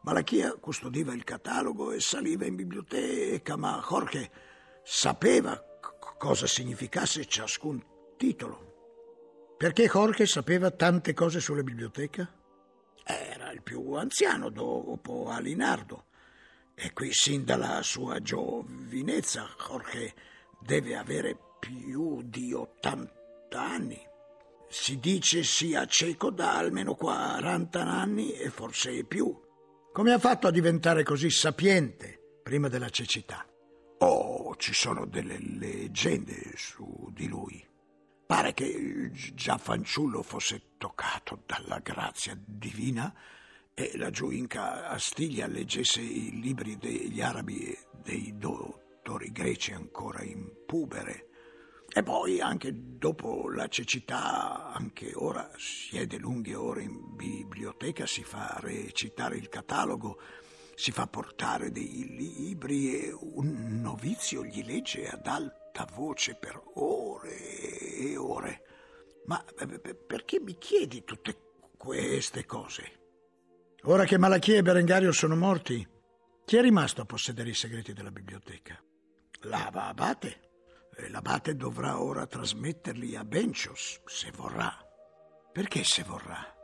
Malachia 0.00 0.56
custodiva 0.58 1.14
il 1.14 1.22
catalogo 1.22 1.92
e 1.92 2.00
saliva 2.00 2.44
in 2.44 2.56
biblioteca, 2.56 3.54
ma 3.54 3.80
Jorge 3.88 4.30
sapeva 4.82 5.62
cosa 6.18 6.48
significasse 6.48 7.24
ciascun 7.26 7.80
titolo. 8.16 9.54
Perché 9.56 9.86
Jorge 9.86 10.26
sapeva 10.26 10.72
tante 10.72 11.14
cose 11.14 11.38
sulla 11.38 11.62
biblioteca? 11.62 12.28
Era 13.04 13.52
il 13.52 13.62
più 13.62 13.92
anziano 13.92 14.48
dopo 14.48 15.28
Alinardo 15.28 16.06
e 16.82 16.94
qui 16.94 17.12
sin 17.12 17.44
dalla 17.44 17.82
sua 17.82 18.20
giovinezza 18.20 19.46
Jorge 19.58 20.14
deve 20.58 20.96
avere 20.96 21.36
più 21.58 22.22
di 22.22 22.54
80 22.54 23.60
anni. 23.60 24.00
Si 24.66 24.98
dice 24.98 25.42
sia 25.42 25.84
cieco 25.84 26.30
da 26.30 26.56
almeno 26.56 26.94
40 26.94 27.80
anni 27.82 28.32
e 28.32 28.48
forse 28.48 29.04
più. 29.04 29.38
Come 29.92 30.12
ha 30.12 30.18
fatto 30.18 30.46
a 30.46 30.50
diventare 30.50 31.02
così 31.02 31.28
sapiente 31.28 32.38
prima 32.42 32.68
della 32.68 32.88
cecità? 32.88 33.46
Oh, 33.98 34.56
ci 34.56 34.72
sono 34.72 35.04
delle 35.04 35.38
leggende 35.38 36.52
su 36.56 37.10
di 37.12 37.28
lui. 37.28 37.62
Pare 38.26 38.54
che 38.54 39.10
già 39.34 39.58
fanciullo 39.58 40.22
fosse 40.22 40.76
toccato 40.78 41.42
dalla 41.44 41.80
grazia 41.80 42.34
divina 42.42 43.14
e 43.74 43.92
laggiù 43.96 44.30
in 44.30 44.46
Castiglia 44.46 45.46
leggesse 45.46 46.00
i 46.00 46.40
libri 46.40 46.76
degli 46.76 47.20
arabi 47.20 47.64
e 47.64 47.78
dei 48.02 48.36
dottori 48.36 49.32
greci 49.32 49.72
ancora 49.72 50.22
in 50.22 50.50
pubere. 50.66 51.26
E 51.92 52.02
poi 52.02 52.40
anche 52.40 52.72
dopo 52.74 53.48
la 53.50 53.66
cecità, 53.68 54.72
anche 54.72 55.12
ora 55.14 55.50
siede 55.56 56.18
lunghe 56.18 56.54
ore 56.54 56.82
in 56.82 57.16
biblioteca, 57.16 58.06
si 58.06 58.22
fa 58.22 58.58
recitare 58.60 59.36
il 59.36 59.48
catalogo 59.48 60.18
si 60.80 60.92
fa 60.92 61.06
portare 61.06 61.70
dei 61.70 62.06
libri 62.16 62.98
e 62.98 63.12
un 63.12 63.82
novizio 63.82 64.42
gli 64.42 64.64
legge 64.64 65.06
ad 65.08 65.26
alta 65.26 65.86
voce 65.92 66.36
per 66.36 66.58
ore 66.76 67.36
e 67.98 68.16
ore. 68.16 68.62
Ma 69.26 69.44
perché 70.06 70.40
mi 70.40 70.56
chiedi 70.56 71.04
tutte 71.04 71.36
queste 71.76 72.46
cose? 72.46 72.99
Ora 73.84 74.04
che 74.04 74.18
Malachia 74.18 74.58
e 74.58 74.62
Berengario 74.62 75.10
sono 75.10 75.34
morti, 75.34 75.86
chi 76.44 76.56
è 76.56 76.60
rimasto 76.60 77.00
a 77.00 77.06
possedere 77.06 77.48
i 77.48 77.54
segreti 77.54 77.94
della 77.94 78.10
biblioteca? 78.10 78.78
L'abate. 79.44 80.50
e 80.96 81.08
l'abate 81.08 81.56
dovrà 81.56 81.98
ora 81.98 82.26
trasmetterli 82.26 83.16
a 83.16 83.24
Bencio, 83.24 83.72
se 83.74 84.30
vorrà. 84.36 84.70
Perché 85.50 85.82
se 85.82 86.02
vorrà? 86.02 86.54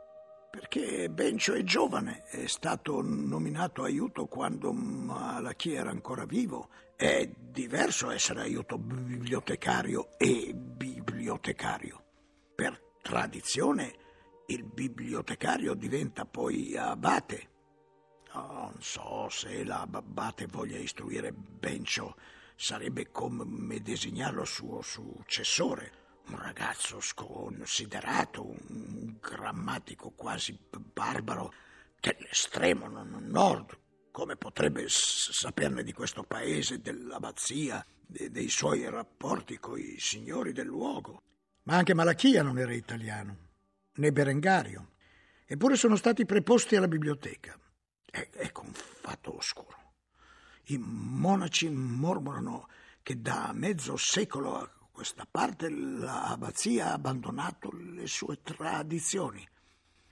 Perché 0.51 1.09
Bencio 1.09 1.55
è 1.55 1.63
giovane, 1.63 2.21
è 2.25 2.45
stato 2.45 3.01
nominato 3.01 3.81
aiuto 3.81 4.27
quando 4.27 4.71
Malachia 4.71 5.79
era 5.79 5.89
ancora 5.89 6.25
vivo. 6.25 6.69
È 6.95 7.27
diverso 7.35 8.11
essere 8.11 8.41
aiuto 8.41 8.77
bibliotecario 8.77 10.09
e 10.19 10.53
bibliotecario. 10.53 12.03
Per 12.53 12.79
tradizione 13.01 14.05
il 14.47 14.63
bibliotecario 14.63 15.73
diventa 15.73 16.25
poi 16.25 16.75
abate. 16.77 17.49
Non 18.33 18.75
so 18.79 19.27
se 19.29 19.63
l'abate 19.63 20.45
voglia 20.47 20.77
istruire 20.77 21.31
Bencio, 21.31 22.15
sarebbe 22.55 23.11
come 23.11 23.81
designarlo 23.81 24.45
suo 24.45 24.81
successore 24.81 26.05
un 26.27 26.39
ragazzo 26.39 26.99
sconsiderato, 26.99 28.45
un 28.45 29.17
grammatico 29.19 30.11
quasi 30.11 30.57
barbaro 30.69 31.53
dell'estremo 31.99 32.87
nord. 32.87 33.77
Come 34.11 34.35
potrebbe 34.35 34.85
saperne 34.87 35.83
di 35.83 35.93
questo 35.93 36.23
paese, 36.23 36.81
dell'abbazia, 36.81 37.85
dei 38.05 38.49
suoi 38.49 38.89
rapporti 38.89 39.57
con 39.59 39.79
i 39.79 39.99
signori 39.99 40.51
del 40.53 40.65
luogo? 40.65 41.21
Ma 41.63 41.75
anche 41.75 41.93
Malachia 41.93 42.41
non 42.41 42.57
era 42.57 42.73
italiano, 42.73 43.46
né 43.97 44.11
Berengario. 44.11 44.91
Eppure 45.45 45.75
sono 45.75 45.95
stati 45.95 46.25
preposti 46.25 46.75
alla 46.75 46.87
biblioteca. 46.87 47.57
È, 48.05 48.29
ecco 48.33 48.61
un 48.61 48.73
fatto 48.73 49.35
oscuro. 49.35 49.75
I 50.65 50.77
monaci 50.77 51.69
mormorano 51.69 52.67
che 53.01 53.21
da 53.21 53.51
mezzo 53.53 53.95
secolo 53.95 54.89
questa 54.91 55.27
parte 55.29 55.69
l'abbazia 55.69 56.87
ha 56.87 56.93
abbandonato 56.93 57.69
le 57.71 58.07
sue 58.07 58.41
tradizioni. 58.41 59.47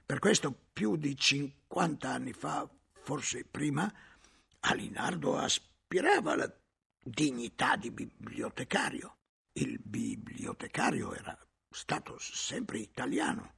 Per 0.06 0.20
questo 0.20 0.56
più 0.72 0.96
di 0.96 1.18
50 1.18 2.08
anni 2.08 2.32
fa, 2.32 2.70
forse 3.02 3.46
prima, 3.46 3.92
Alinardo 4.60 5.38
aspirava 5.38 6.34
alla 6.34 6.56
dignità 7.04 7.76
di 7.76 7.90
bibliotecario. 7.92 9.18
Il 9.54 9.80
bibliotecario 9.80 11.14
era 11.14 11.38
stato 11.70 12.18
sempre 12.20 12.78
italiano. 12.78 13.56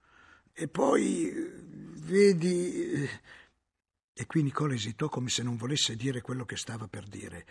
E 0.60 0.68
poi, 0.68 1.32
vedi... 1.98 3.08
E 4.12 4.26
qui 4.26 4.42
Nicola 4.42 4.74
esitò 4.74 5.08
come 5.08 5.30
se 5.30 5.44
non 5.44 5.56
volesse 5.56 5.96
dire 5.96 6.22
quello 6.22 6.46
che 6.46 6.58
stava 6.58 6.88
per 6.88 7.04
dire. 7.04 7.46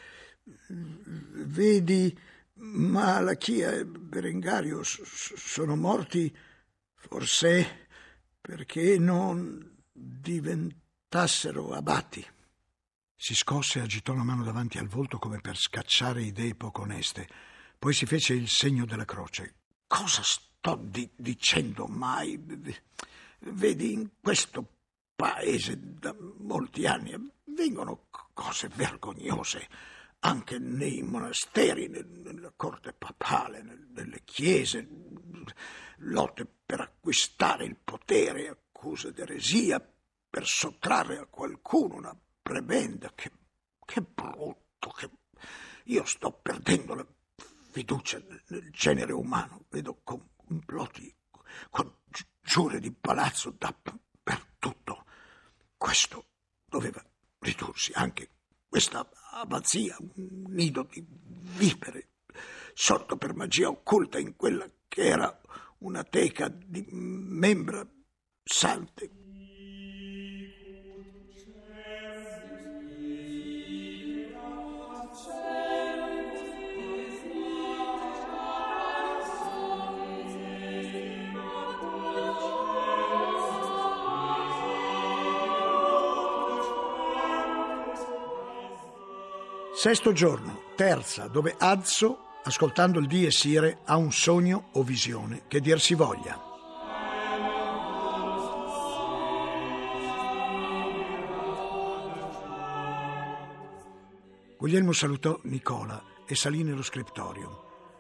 Vedi 0.66 2.18
Malachia 2.54 3.70
e 3.70 3.84
Berengario 3.84 4.80
sono 4.82 5.76
morti 5.76 6.36
forse 6.96 7.86
perché 8.40 8.98
non 8.98 9.84
diventassero 9.92 11.74
abati. 11.74 12.26
Si 13.14 13.36
scosse 13.36 13.78
e 13.78 13.82
agitò 13.82 14.14
la 14.14 14.24
mano 14.24 14.42
davanti 14.42 14.78
al 14.78 14.88
volto 14.88 15.18
come 15.18 15.40
per 15.40 15.56
scacciare 15.56 16.22
idee 16.22 16.56
poco 16.56 16.82
oneste. 16.82 17.28
Poi 17.78 17.94
si 17.94 18.04
fece 18.04 18.34
il 18.34 18.48
segno 18.48 18.84
della 18.84 19.04
croce. 19.04 19.54
Cosa 19.86 20.22
sto 20.66 20.74
di- 20.82 21.08
dicendo 21.14 21.86
mai? 21.86 22.42
Vedi, 23.38 23.92
in 23.92 24.08
questo 24.20 24.66
paese 25.14 25.78
da 25.78 26.12
molti 26.38 26.86
anni 26.86 27.12
avvengono 27.12 28.06
cose 28.32 28.68
vergognose 28.74 29.68
anche 30.20 30.58
nei 30.58 31.02
monasteri, 31.02 31.86
nella 31.88 32.52
corte 32.56 32.92
papale, 32.92 33.62
nelle 33.92 34.22
chiese, 34.24 34.88
lotte 35.98 36.44
per 36.66 36.80
acquistare 36.80 37.64
il 37.64 37.76
potere, 37.76 38.48
accuse 38.48 39.12
d'eresia, 39.12 39.80
per 40.28 40.46
sottrarre 40.46 41.18
a 41.18 41.26
qualcuno 41.26 41.94
una 41.94 42.18
prebenda. 42.42 43.12
Che, 43.14 43.30
che 43.84 44.00
brutto, 44.02 44.90
che... 44.90 45.10
io 45.84 46.04
sto 46.04 46.32
perdendo 46.32 46.94
la 46.94 47.06
fiducia 47.70 48.20
nel 48.48 48.68
genere 48.72 49.12
umano, 49.12 49.64
vedo 49.68 50.00
complotti, 50.46 51.12
congiure 51.70 52.80
di 52.80 52.92
palazzo 52.92 53.54
dappertutto. 53.56 55.04
Questo 55.76 56.26
doveva 56.64 57.04
ridursi 57.40 57.92
anche 57.94 58.30
questa 58.68 59.08
abbazia, 59.32 59.96
un 59.98 60.44
nido 60.48 60.86
di 60.90 61.04
vipere, 61.06 62.10
sorto 62.74 63.16
per 63.16 63.34
magia 63.34 63.68
occulta 63.68 64.18
in 64.18 64.36
quella 64.36 64.68
che 64.88 65.02
era 65.02 65.40
una 65.78 66.04
teca 66.04 66.48
di 66.48 66.84
membra 66.90 67.86
sante 68.42 69.10
Sesto 89.86 90.12
giorno, 90.12 90.62
terza, 90.74 91.28
dove 91.28 91.54
Azzo, 91.56 92.40
ascoltando 92.42 92.98
il 92.98 93.06
die 93.06 93.30
sire, 93.30 93.82
ha 93.84 93.96
un 93.96 94.10
sogno 94.10 94.70
o 94.72 94.82
visione 94.82 95.42
che 95.46 95.60
dir 95.60 95.80
si 95.80 95.94
voglia. 95.94 96.42
Guglielmo 104.58 104.90
salutò 104.90 105.38
Nicola 105.44 106.02
e 106.26 106.34
salì 106.34 106.64
nello 106.64 106.82
scriptorium. 106.82 107.56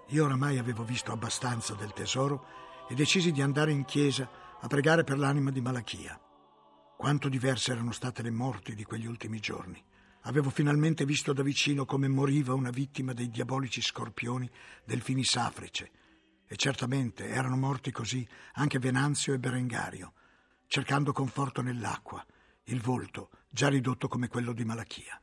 Io 0.08 0.24
oramai 0.24 0.58
avevo 0.58 0.82
visto 0.82 1.12
abbastanza 1.12 1.74
del 1.74 1.92
tesoro 1.92 2.46
e 2.88 2.96
decisi 2.96 3.30
di 3.30 3.42
andare 3.42 3.70
in 3.70 3.84
chiesa 3.84 4.28
a 4.60 4.66
pregare 4.66 5.04
per 5.04 5.18
l'anima 5.18 5.52
di 5.52 5.60
Malachia. 5.60 6.20
Quanto 6.96 7.28
diverse 7.28 7.70
erano 7.70 7.92
state 7.92 8.22
le 8.22 8.32
morti 8.32 8.74
di 8.74 8.82
quegli 8.82 9.06
ultimi 9.06 9.38
giorni. 9.38 9.80
Avevo 10.26 10.50
finalmente 10.50 11.04
visto 11.04 11.32
da 11.32 11.44
vicino 11.44 11.84
come 11.84 12.08
moriva 12.08 12.52
una 12.52 12.70
vittima 12.70 13.12
dei 13.12 13.30
diabolici 13.30 13.80
scorpioni 13.80 14.50
del 14.84 15.00
Finisafrice. 15.00 15.90
E 16.48 16.56
certamente 16.56 17.28
erano 17.28 17.56
morti 17.56 17.92
così 17.92 18.26
anche 18.54 18.80
Venanzio 18.80 19.34
e 19.34 19.38
Berengario, 19.38 20.14
cercando 20.66 21.12
conforto 21.12 21.62
nell'acqua, 21.62 22.26
il 22.64 22.80
volto 22.80 23.30
già 23.48 23.68
ridotto 23.68 24.08
come 24.08 24.26
quello 24.26 24.52
di 24.52 24.64
Malachia. 24.64 25.20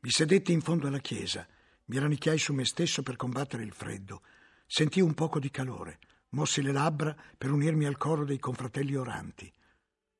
Mi 0.00 0.10
sedetti 0.10 0.52
in 0.52 0.62
fondo 0.62 0.86
alla 0.86 1.00
chiesa, 1.00 1.46
mi 1.86 1.98
rannicchiai 1.98 2.38
su 2.38 2.54
me 2.54 2.64
stesso 2.64 3.02
per 3.02 3.16
combattere 3.16 3.62
il 3.62 3.72
freddo. 3.72 4.22
Sentii 4.66 5.02
un 5.02 5.12
poco 5.12 5.38
di 5.38 5.50
calore, 5.50 5.98
mossi 6.30 6.62
le 6.62 6.72
labbra 6.72 7.14
per 7.36 7.50
unirmi 7.50 7.84
al 7.84 7.98
coro 7.98 8.24
dei 8.24 8.38
confratelli 8.38 8.96
oranti. 8.96 9.52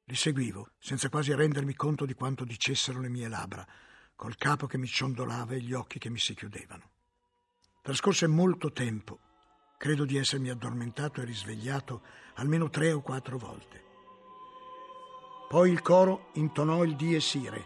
Li 0.04 0.14
seguivo, 0.14 0.72
senza 0.78 1.08
quasi 1.08 1.34
rendermi 1.34 1.74
conto 1.74 2.04
di 2.04 2.12
quanto 2.12 2.44
dicessero 2.44 3.00
le 3.00 3.08
mie 3.08 3.28
labbra, 3.28 3.66
col 4.20 4.36
capo 4.36 4.66
che 4.66 4.76
mi 4.76 4.86
ciondolava 4.86 5.54
e 5.54 5.60
gli 5.60 5.72
occhi 5.72 5.98
che 5.98 6.10
mi 6.10 6.18
si 6.18 6.34
chiudevano. 6.34 6.90
Trascorse 7.80 8.26
molto 8.26 8.70
tempo. 8.70 9.18
Credo 9.78 10.04
di 10.04 10.18
essermi 10.18 10.50
addormentato 10.50 11.22
e 11.22 11.24
risvegliato 11.24 12.02
almeno 12.34 12.68
tre 12.68 12.92
o 12.92 13.00
quattro 13.00 13.38
volte. 13.38 13.82
Poi 15.48 15.70
il 15.70 15.80
coro 15.80 16.32
intonò 16.34 16.84
il 16.84 16.96
die 16.96 17.18
sire. 17.18 17.64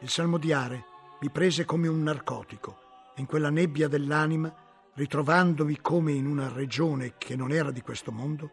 Il 0.00 0.08
salmodiare 0.08 0.86
mi 1.20 1.28
prese 1.28 1.66
come 1.66 1.86
un 1.86 2.02
narcotico 2.02 3.12
e 3.14 3.20
in 3.20 3.26
quella 3.26 3.50
nebbia 3.50 3.88
dell'anima, 3.88 4.50
ritrovandomi 4.94 5.82
come 5.82 6.12
in 6.12 6.24
una 6.24 6.48
regione 6.48 7.18
che 7.18 7.36
non 7.36 7.52
era 7.52 7.70
di 7.70 7.82
questo 7.82 8.10
mondo, 8.10 8.52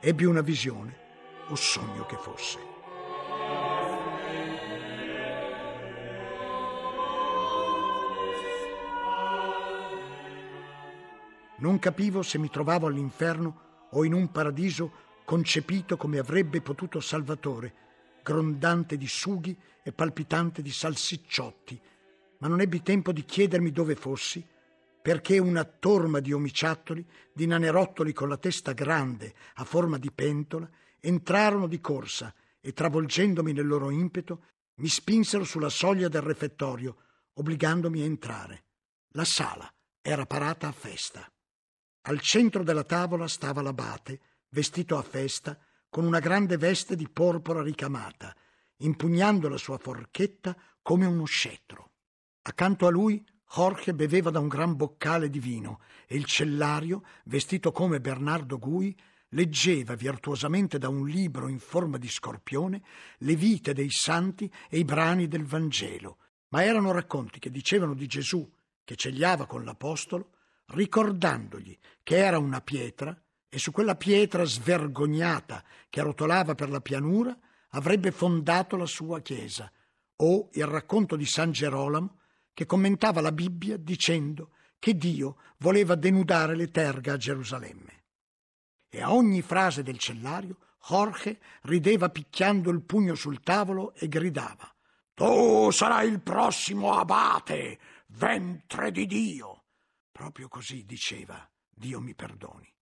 ebbi 0.00 0.24
una 0.24 0.40
visione 0.40 0.96
o 1.48 1.54
sogno 1.56 2.06
che 2.06 2.16
fosse. 2.16 2.73
Non 11.56 11.78
capivo 11.78 12.22
se 12.22 12.38
mi 12.38 12.50
trovavo 12.50 12.88
all'inferno 12.88 13.88
o 13.90 14.04
in 14.04 14.12
un 14.12 14.30
paradiso 14.30 15.02
concepito 15.24 15.96
come 15.96 16.18
avrebbe 16.18 16.60
potuto 16.60 17.00
Salvatore, 17.00 17.74
grondante 18.22 18.96
di 18.96 19.06
sughi 19.06 19.56
e 19.82 19.92
palpitante 19.92 20.62
di 20.62 20.72
salsicciotti, 20.72 21.80
ma 22.38 22.48
non 22.48 22.60
ebbi 22.60 22.82
tempo 22.82 23.12
di 23.12 23.24
chiedermi 23.24 23.70
dove 23.70 23.94
fossi, 23.94 24.44
perché 25.00 25.38
una 25.38 25.64
torma 25.64 26.20
di 26.20 26.32
omiciattoli, 26.32 27.06
di 27.32 27.46
nanerottoli 27.46 28.12
con 28.12 28.28
la 28.28 28.38
testa 28.38 28.72
grande 28.72 29.34
a 29.54 29.64
forma 29.64 29.98
di 29.98 30.10
pentola, 30.10 30.68
entrarono 30.98 31.66
di 31.66 31.80
corsa 31.80 32.34
e, 32.60 32.72
travolgendomi 32.72 33.52
nel 33.52 33.66
loro 33.66 33.90
impeto, 33.90 34.44
mi 34.76 34.88
spinsero 34.88 35.44
sulla 35.44 35.68
soglia 35.68 36.08
del 36.08 36.22
refettorio, 36.22 36.96
obbligandomi 37.34 38.00
a 38.00 38.04
entrare. 38.06 38.64
La 39.10 39.24
sala 39.24 39.70
era 40.00 40.26
parata 40.26 40.68
a 40.68 40.72
festa. 40.72 41.28
Al 42.06 42.20
centro 42.20 42.62
della 42.62 42.84
tavola 42.84 43.26
stava 43.26 43.62
l'abate, 43.62 44.20
vestito 44.50 44.98
a 44.98 45.02
festa, 45.02 45.58
con 45.88 46.04
una 46.04 46.18
grande 46.18 46.58
veste 46.58 46.96
di 46.96 47.08
porpora 47.08 47.62
ricamata, 47.62 48.36
impugnando 48.78 49.48
la 49.48 49.56
sua 49.56 49.78
forchetta 49.78 50.54
come 50.82 51.06
uno 51.06 51.24
scettro. 51.24 51.92
Accanto 52.42 52.86
a 52.86 52.90
lui 52.90 53.24
Jorge 53.54 53.94
beveva 53.94 54.28
da 54.28 54.38
un 54.38 54.48
gran 54.48 54.76
boccale 54.76 55.30
di 55.30 55.38
vino 55.38 55.80
e 56.06 56.16
il 56.16 56.26
cellario, 56.26 57.04
vestito 57.24 57.72
come 57.72 58.00
Bernardo 58.00 58.58
Gui, 58.58 58.94
leggeva 59.28 59.94
virtuosamente 59.94 60.76
da 60.76 60.88
un 60.90 61.06
libro 61.06 61.48
in 61.48 61.58
forma 61.58 61.96
di 61.96 62.08
scorpione 62.08 62.82
le 63.18 63.34
vite 63.34 63.72
dei 63.72 63.90
santi 63.90 64.52
e 64.68 64.78
i 64.78 64.84
brani 64.84 65.26
del 65.26 65.44
Vangelo, 65.44 66.18
ma 66.48 66.64
erano 66.64 66.92
racconti 66.92 67.38
che 67.38 67.50
dicevano 67.50 67.94
di 67.94 68.06
Gesù 68.06 68.46
che 68.84 68.94
cegliava 68.94 69.46
con 69.46 69.64
l'Apostolo, 69.64 70.33
ricordandogli 70.74 71.76
che 72.02 72.16
era 72.16 72.38
una 72.38 72.60
pietra 72.60 73.18
e 73.48 73.58
su 73.58 73.70
quella 73.70 73.94
pietra 73.94 74.44
svergognata 74.44 75.64
che 75.88 76.02
rotolava 76.02 76.54
per 76.54 76.70
la 76.70 76.80
pianura 76.80 77.36
avrebbe 77.70 78.10
fondato 78.10 78.76
la 78.76 78.86
sua 78.86 79.20
chiesa, 79.20 79.70
o 80.16 80.48
il 80.52 80.66
racconto 80.66 81.16
di 81.16 81.24
San 81.24 81.52
Gerolamo 81.52 82.18
che 82.52 82.66
commentava 82.66 83.20
la 83.20 83.32
Bibbia 83.32 83.76
dicendo 83.76 84.50
che 84.78 84.96
Dio 84.96 85.36
voleva 85.58 85.94
denudare 85.94 86.54
le 86.54 86.70
terga 86.70 87.14
a 87.14 87.16
Gerusalemme. 87.16 88.04
E 88.88 89.02
a 89.02 89.12
ogni 89.12 89.42
frase 89.42 89.82
del 89.82 89.98
cellario 89.98 90.58
Jorge 90.86 91.40
rideva 91.62 92.10
picchiando 92.10 92.70
il 92.70 92.82
pugno 92.82 93.14
sul 93.14 93.40
tavolo 93.40 93.94
e 93.94 94.06
gridava 94.06 94.72
Tu 95.14 95.70
sarai 95.70 96.08
il 96.08 96.20
prossimo 96.20 96.92
abate, 96.92 97.78
ventre 98.08 98.90
di 98.90 99.06
Dio. 99.06 99.63
Proprio 100.14 100.46
così 100.46 100.84
diceva, 100.84 101.44
Dio 101.68 102.00
mi 102.00 102.14
perdoni. 102.14 102.72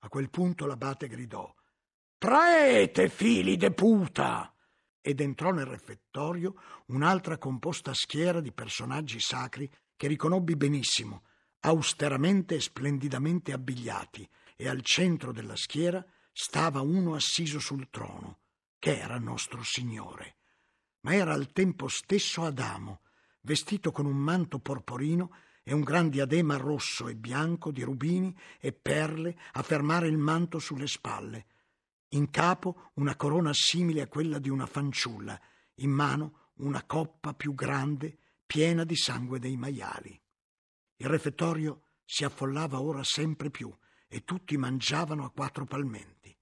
A 0.00 0.08
quel 0.08 0.28
punto 0.28 0.66
l'abate 0.66 1.06
gridò 1.06 1.54
Traete, 2.18 3.08
figli 3.08 3.56
de 3.56 3.70
puta! 3.70 4.52
ed 5.00 5.20
entrò 5.20 5.52
nel 5.52 5.66
refettorio 5.66 6.56
un'altra 6.86 7.38
composta 7.38 7.94
schiera 7.94 8.40
di 8.40 8.50
personaggi 8.50 9.20
sacri 9.20 9.70
che 9.94 10.08
riconobbi 10.08 10.56
benissimo, 10.56 11.26
austeramente 11.60 12.56
e 12.56 12.60
splendidamente 12.60 13.52
abbigliati, 13.52 14.28
e 14.56 14.66
al 14.66 14.82
centro 14.82 15.30
della 15.30 15.54
schiera 15.54 16.04
stava 16.32 16.80
uno 16.80 17.14
assiso 17.14 17.60
sul 17.60 17.88
trono, 17.88 18.40
che 18.80 18.98
era 18.98 19.16
nostro 19.18 19.62
Signore. 19.62 20.38
Ma 21.02 21.14
era 21.14 21.34
al 21.34 21.52
tempo 21.52 21.86
stesso 21.86 22.42
Adamo, 22.42 23.02
vestito 23.42 23.92
con 23.92 24.06
un 24.06 24.16
manto 24.16 24.58
porporino 24.58 25.30
e 25.68 25.74
un 25.74 25.82
gran 25.82 26.08
diadema 26.08 26.56
rosso 26.56 27.08
e 27.08 27.14
bianco 27.14 27.70
di 27.70 27.82
rubini 27.82 28.34
e 28.58 28.72
perle 28.72 29.38
a 29.52 29.62
fermare 29.62 30.08
il 30.08 30.16
manto 30.16 30.58
sulle 30.58 30.86
spalle, 30.86 31.44
in 32.12 32.30
capo 32.30 32.90
una 32.94 33.16
corona 33.16 33.50
simile 33.52 34.00
a 34.00 34.06
quella 34.06 34.38
di 34.38 34.48
una 34.48 34.64
fanciulla, 34.64 35.38
in 35.74 35.90
mano 35.90 36.52
una 36.60 36.82
coppa 36.84 37.34
più 37.34 37.54
grande 37.54 38.16
piena 38.46 38.84
di 38.84 38.96
sangue 38.96 39.38
dei 39.38 39.58
maiali. 39.58 40.18
Il 40.96 41.06
refettorio 41.06 41.82
si 42.02 42.24
affollava 42.24 42.80
ora 42.80 43.04
sempre 43.04 43.50
più 43.50 43.70
e 44.08 44.24
tutti 44.24 44.56
mangiavano 44.56 45.22
a 45.26 45.30
quattro 45.30 45.66
palmenti. 45.66 46.34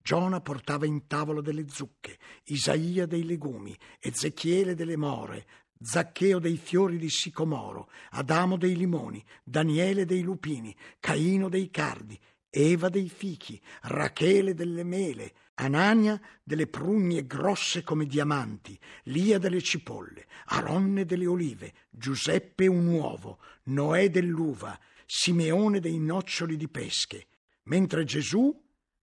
Giona 0.00 0.40
portava 0.40 0.86
in 0.86 1.08
tavola 1.08 1.40
delle 1.40 1.68
zucche, 1.68 2.20
Isaia 2.44 3.06
dei 3.06 3.24
legumi, 3.24 3.76
Ezechiele 3.98 4.76
delle 4.76 4.96
more, 4.96 5.44
Zaccheo 5.82 6.38
dei 6.38 6.58
fiori 6.58 6.98
di 6.98 7.08
sicomoro, 7.08 7.90
Adamo 8.10 8.58
dei 8.58 8.76
limoni, 8.76 9.24
Daniele 9.42 10.04
dei 10.04 10.20
lupini, 10.20 10.76
Caino 11.00 11.48
dei 11.48 11.70
cardi, 11.70 12.18
Eva 12.50 12.90
dei 12.90 13.08
fichi, 13.08 13.58
Rachele 13.82 14.52
delle 14.52 14.84
mele, 14.84 15.32
Anania 15.54 16.20
delle 16.42 16.66
prugne 16.66 17.26
grosse 17.26 17.82
come 17.82 18.04
diamanti, 18.04 18.78
Lia 19.04 19.38
delle 19.38 19.62
cipolle, 19.62 20.26
Aronne 20.46 21.06
delle 21.06 21.26
olive, 21.26 21.72
Giuseppe 21.88 22.66
un 22.66 22.86
uovo, 22.86 23.38
Noè 23.64 24.10
dell'uva, 24.10 24.78
Simeone 25.06 25.80
dei 25.80 25.98
noccioli 25.98 26.56
di 26.56 26.68
pesche, 26.68 27.26
mentre 27.64 28.04
Gesù 28.04 28.54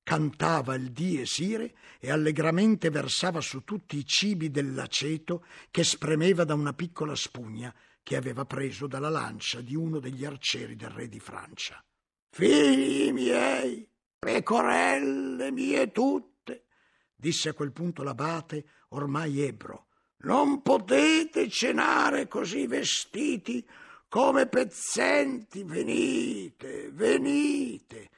cantava 0.08 0.74
il 0.76 0.94
die 0.94 1.26
sire 1.26 1.76
e 2.00 2.12
allegramente 2.12 2.90
versava 2.90 3.42
su 3.42 3.66
tutti 3.66 3.98
i 3.98 4.06
cibi 4.06 4.50
dell'aceto 4.50 5.44
che 5.70 5.84
spremeva 5.84 6.46
da 6.46 6.54
una 6.54 6.72
piccola 6.72 7.14
spugna 7.14 7.76
che 8.04 8.16
aveva 8.16 8.46
preso 8.46 8.88
dalla 8.88 9.10
lancia 9.10 9.60
di 9.60 9.76
uno 9.76 10.00
degli 10.00 10.24
arcieri 10.24 10.78
del 10.78 10.92
re 10.92 11.10
di 11.10 11.20
Francia. 11.20 11.84
Figli 12.30 13.12
miei, 13.12 13.86
pecorelle 14.18 15.52
mie 15.52 15.92
tutte, 15.92 16.68
disse 17.14 17.50
a 17.50 17.54
quel 17.54 17.74
punto 17.74 18.02
l'abate, 18.02 18.66
ormai 18.92 19.42
ebro, 19.42 19.88
non 20.20 20.62
potete 20.62 21.50
cenare 21.50 22.30
così 22.30 22.66
vestiti 22.66 23.68
come 24.08 24.48
pezzenti, 24.48 25.66
venite, 25.66 26.92
venite. 26.94 28.10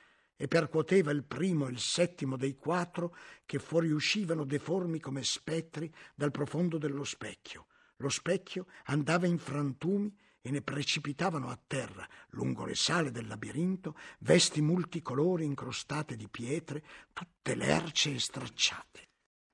E 0.41 0.47
percuoteva 0.47 1.11
il 1.11 1.25
primo 1.25 1.67
e 1.67 1.71
il 1.71 1.79
settimo 1.79 2.37
dei 2.37 2.55
quattro 2.55 3.13
che 3.45 3.59
fuoriuscivano 3.59 4.45
deformi 4.45 5.01
come 5.01 5.21
spettri 5.21 5.93
dal 6.15 6.31
profondo 6.31 6.77
dello 6.77 7.03
specchio. 7.03 7.65
Lo 7.97 8.07
specchio 8.07 8.67
andava 8.85 9.27
in 9.27 9.37
frantumi 9.37 10.15
e 10.39 10.49
ne 10.49 10.61
precipitavano 10.61 11.49
a 11.49 11.59
terra, 11.67 12.07
lungo 12.29 12.63
le 12.63 12.75
sale 12.75 13.11
del 13.11 13.27
labirinto, 13.27 13.97
vesti 14.19 14.61
multicolori 14.61 15.43
incrostate 15.43 16.15
di 16.15 16.29
pietre, 16.29 16.85
tutte 17.11 17.53
lerce 17.55 18.13
e 18.13 18.19
stracciate. 18.19 19.09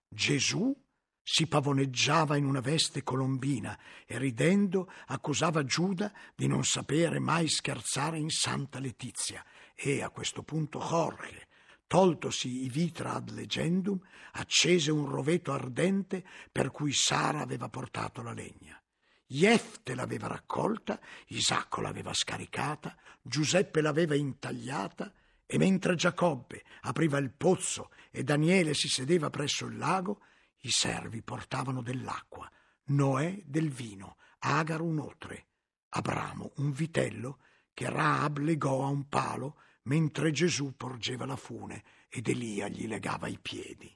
Gesù 0.07 0.71
si 1.23 1.47
pavoneggiava 1.47 2.37
in 2.37 2.45
una 2.45 2.59
veste 2.59 3.01
colombina 3.01 3.75
e 4.05 4.19
ridendo 4.19 4.91
accusava 5.07 5.63
Giuda 5.63 6.13
di 6.35 6.45
non 6.45 6.63
sapere 6.63 7.17
mai 7.17 7.47
scherzare 7.47 8.19
in 8.19 8.29
Santa 8.29 8.77
Letizia 8.77 9.43
e 9.75 10.01
a 10.01 10.09
questo 10.09 10.41
punto 10.41 10.79
Jorge, 10.79 11.47
toltosi 11.85 12.63
i 12.63 12.69
vitra 12.69 13.13
ad 13.13 13.29
legendum, 13.31 13.99
accese 14.33 14.89
un 14.89 15.07
roveto 15.07 15.51
ardente 15.51 16.23
per 16.51 16.71
cui 16.71 16.93
Sara 16.93 17.41
aveva 17.41 17.69
portato 17.69 18.21
la 18.21 18.33
legna. 18.33 18.81
Jefte 19.27 19.95
l'aveva 19.95 20.27
raccolta, 20.27 20.99
Isacco 21.27 21.81
l'aveva 21.81 22.13
scaricata, 22.13 22.95
Giuseppe 23.21 23.81
l'aveva 23.81 24.15
intagliata 24.15 25.11
e 25.45 25.57
mentre 25.57 25.95
Giacobbe 25.95 26.63
apriva 26.81 27.17
il 27.17 27.31
pozzo 27.31 27.91
e 28.11 28.23
Daniele 28.23 28.73
si 28.73 28.87
sedeva 28.87 29.29
presso 29.29 29.65
il 29.65 29.77
lago, 29.77 30.21
i 30.61 30.69
servi 30.69 31.21
portavano 31.21 31.81
dell'acqua, 31.81 32.49
Noè 32.85 33.41
del 33.45 33.69
vino, 33.69 34.17
Agar 34.39 34.81
un 34.81 34.99
otre, 34.99 35.47
Abramo 35.89 36.51
un 36.57 36.71
vitello 36.71 37.39
che 37.73 37.89
Raab 37.89 38.37
legò 38.39 38.85
a 38.85 38.89
un 38.89 39.07
palo 39.07 39.61
mentre 39.85 40.31
Gesù 40.31 40.75
porgeva 40.75 41.25
la 41.25 41.35
fune 41.35 41.83
ed 42.09 42.27
Elia 42.27 42.67
gli 42.67 42.87
legava 42.87 43.27
i 43.27 43.39
piedi. 43.39 43.95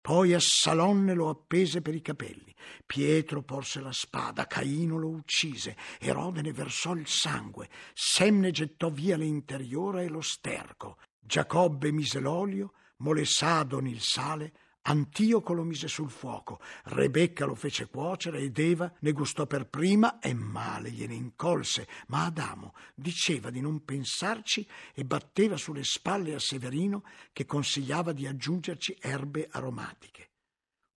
Poi 0.00 0.34
Assalonne 0.34 1.14
lo 1.14 1.30
appese 1.30 1.80
per 1.80 1.94
i 1.94 2.02
capelli, 2.02 2.54
Pietro 2.84 3.42
porse 3.42 3.80
la 3.80 3.92
spada, 3.92 4.46
Caino 4.46 4.98
lo 4.98 5.08
uccise, 5.08 5.76
Erode 5.98 6.42
ne 6.42 6.52
versò 6.52 6.94
il 6.94 7.06
sangue, 7.06 7.70
Semne 7.94 8.50
gettò 8.50 8.90
via 8.90 9.16
l'interiore 9.16 10.04
e 10.04 10.08
lo 10.08 10.20
sterco, 10.20 10.98
Giacobbe 11.18 11.90
mise 11.90 12.20
l'olio, 12.20 12.74
Molesadon 12.98 13.86
il 13.86 14.02
sale, 14.02 14.52
Antioco 14.86 15.54
lo 15.54 15.62
mise 15.62 15.88
sul 15.88 16.10
fuoco, 16.10 16.60
Rebecca 16.84 17.46
lo 17.46 17.54
fece 17.54 17.86
cuocere 17.86 18.40
ed 18.40 18.58
Eva 18.58 18.92
ne 19.00 19.12
gustò 19.12 19.46
per 19.46 19.66
prima 19.66 20.18
e 20.18 20.34
male 20.34 20.90
gliene 20.90 21.14
incolse, 21.14 21.88
ma 22.08 22.26
Adamo 22.26 22.74
diceva 22.94 23.48
di 23.48 23.62
non 23.62 23.82
pensarci 23.82 24.66
e 24.92 25.04
batteva 25.06 25.56
sulle 25.56 25.84
spalle 25.84 26.34
a 26.34 26.38
Severino 26.38 27.04
che 27.32 27.46
consigliava 27.46 28.12
di 28.12 28.26
aggiungerci 28.26 28.98
erbe 29.00 29.48
aromatiche. 29.50 30.32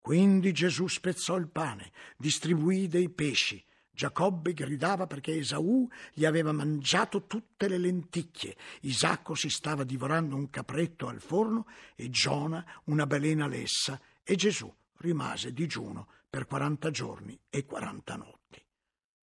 Quindi 0.01 0.51
Gesù 0.51 0.87
spezzò 0.87 1.37
il 1.37 1.47
pane, 1.47 1.93
distribuì 2.17 2.87
dei 2.89 3.09
pesci, 3.09 3.63
Giacobbe 3.97 4.53
gridava 4.53 5.07
perché 5.07 5.35
Esaù 5.37 5.89
gli 6.13 6.23
aveva 6.23 6.51
mangiato 6.51 7.25
tutte 7.25 7.67
le 7.67 7.79
lenticchie, 7.79 8.55
Isacco 8.81 9.33
si 9.33 9.49
stava 9.49 9.83
divorando 9.83 10.35
un 10.35 10.51
capretto 10.51 11.07
al 11.07 11.19
forno 11.19 11.65
e 11.95 12.11
Giona 12.11 12.63
una 12.83 13.07
balena 13.07 13.47
lessa 13.47 13.99
e 14.23 14.35
Gesù 14.35 14.71
rimase 14.97 15.51
digiuno 15.51 16.09
per 16.29 16.45
quaranta 16.45 16.91
giorni 16.91 17.39
e 17.49 17.65
quaranta 17.65 18.15
notti. 18.15 18.63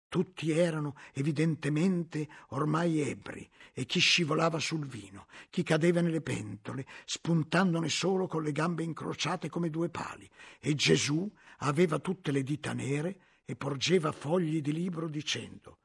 Tutti 0.08 0.52
erano 0.52 0.96
evidentemente 1.12 2.30
ormai 2.52 3.02
ebbri 3.02 3.50
e 3.74 3.86
chi 3.86 4.00
scivolava 4.00 4.60
sul 4.60 4.88
vino, 4.88 5.28
chi 5.50 5.64
cadeva 5.64 6.00
nelle 6.00 6.22
pentole, 6.22 6.88
spuntandone 7.04 7.90
solo 7.90 8.26
con 8.26 8.42
le 8.42 8.54
gambe 8.54 8.84
incrociate 8.84 9.50
come 9.50 9.70
due 9.70 9.90
pali, 9.90 10.30
e 10.62 10.76
Gesù 10.76 11.30
aveva 11.58 12.00
tutte 12.00 12.32
le 12.32 12.44
dita 12.44 12.72
nere 12.72 13.20
e 13.46 13.56
porgeva 13.56 14.12
fogli 14.12 14.62
di 14.62 14.72
libro 14.72 15.08
dicendo 15.08 15.80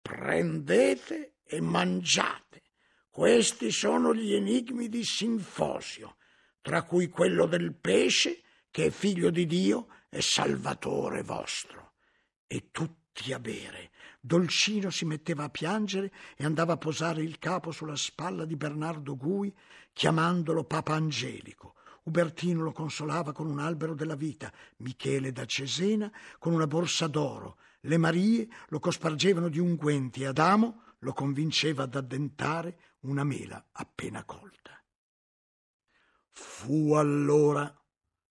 Prendete 0.00 1.36
e 1.44 1.60
mangiate. 1.60 2.62
Questi 3.08 3.70
sono 3.70 4.14
gli 4.14 4.34
enigmi 4.34 4.88
di 4.88 5.04
Sinfosio, 5.04 6.16
tra 6.60 6.82
cui 6.82 7.08
quello 7.08 7.46
del 7.46 7.74
pesce, 7.74 8.42
che 8.70 8.86
è 8.86 8.90
figlio 8.90 9.30
di 9.30 9.46
Dio 9.46 9.88
e 10.10 10.20
salvatore 10.20 11.22
vostro. 11.22 11.92
E 12.46 12.70
tutti 12.70 13.32
a 13.32 13.38
bere. 13.38 13.92
Dolcino 14.20 14.90
si 14.90 15.04
metteva 15.04 15.44
a 15.44 15.50
piangere 15.50 16.12
e 16.36 16.44
andava 16.44 16.74
a 16.74 16.78
posare 16.78 17.22
il 17.22 17.38
capo 17.38 17.70
sulla 17.70 17.96
spalla 17.96 18.44
di 18.44 18.56
Bernardo 18.56 19.16
Gui, 19.16 19.54
chiamandolo 19.92 20.64
Papa 20.64 20.94
Angelico. 20.94 21.74
Ubertino 22.04 22.62
lo 22.62 22.72
consolava 22.72 23.32
con 23.32 23.46
un 23.46 23.58
albero 23.58 23.94
della 23.94 24.16
vita, 24.16 24.52
Michele 24.78 25.32
da 25.32 25.44
Cesena 25.46 26.12
con 26.38 26.52
una 26.52 26.66
borsa 26.66 27.06
d'oro, 27.06 27.58
le 27.80 27.98
Marie 27.98 28.48
lo 28.68 28.78
cospargevano 28.78 29.48
di 29.48 29.58
unguenti 29.58 30.22
e 30.22 30.26
Adamo 30.26 30.82
lo 31.00 31.12
convinceva 31.12 31.84
ad 31.84 31.94
addentare 31.94 32.78
una 33.00 33.24
mela 33.24 33.68
appena 33.72 34.24
colta. 34.24 34.82
Fu 36.30 36.94
allora 36.94 37.72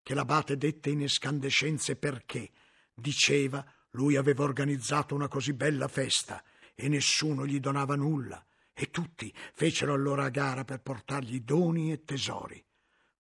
che 0.02 0.14
l'abate 0.14 0.58
dette 0.58 0.90
in 0.90 1.04
escandescenze 1.04 1.96
perché, 1.96 2.52
diceva, 2.94 3.66
lui 3.92 4.16
aveva 4.16 4.44
organizzato 4.44 5.14
una 5.16 5.28
così 5.28 5.54
bella 5.54 5.88
festa 5.88 6.44
e 6.74 6.88
nessuno 6.88 7.46
gli 7.46 7.60
donava 7.60 7.96
nulla, 7.96 8.44
e 8.74 8.90
tutti 8.90 9.32
fecero 9.54 9.94
allora 9.94 10.26
a 10.26 10.30
gara 10.30 10.66
per 10.66 10.82
portargli 10.82 11.42
doni 11.42 11.92
e 11.92 12.04
tesori. 12.04 12.64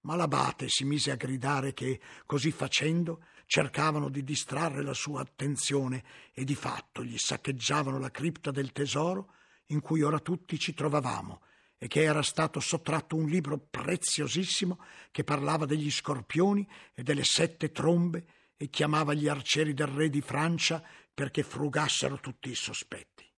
Ma 0.03 0.15
l'abate 0.15 0.67
si 0.69 0.83
mise 0.83 1.11
a 1.11 1.15
gridare 1.15 1.73
che, 1.73 1.99
così 2.25 2.51
facendo, 2.51 3.23
cercavano 3.45 4.09
di 4.09 4.23
distrarre 4.23 4.81
la 4.81 4.93
sua 4.93 5.21
attenzione 5.21 6.03
e 6.33 6.43
di 6.43 6.55
fatto 6.55 7.03
gli 7.03 7.17
saccheggiavano 7.17 7.99
la 7.99 8.11
cripta 8.11 8.51
del 8.51 8.71
tesoro 8.71 9.33
in 9.67 9.79
cui 9.79 10.01
ora 10.01 10.19
tutti 10.19 10.57
ci 10.59 10.73
trovavamo 10.73 11.41
e 11.77 11.87
che 11.87 12.01
era 12.01 12.21
stato 12.21 12.59
sottratto 12.59 13.15
un 13.15 13.27
libro 13.27 13.57
preziosissimo 13.57 14.79
che 15.11 15.23
parlava 15.23 15.65
degli 15.65 15.91
scorpioni 15.91 16.67
e 16.93 17.03
delle 17.03 17.23
sette 17.23 17.71
trombe 17.71 18.25
e 18.55 18.69
chiamava 18.69 19.13
gli 19.13 19.27
arcieri 19.27 19.73
del 19.73 19.87
re 19.87 20.09
di 20.09 20.21
Francia 20.21 20.83
perché 21.13 21.43
frugassero 21.43 22.19
tutti 22.19 22.49
i 22.49 22.55
sospetti. 22.55 23.29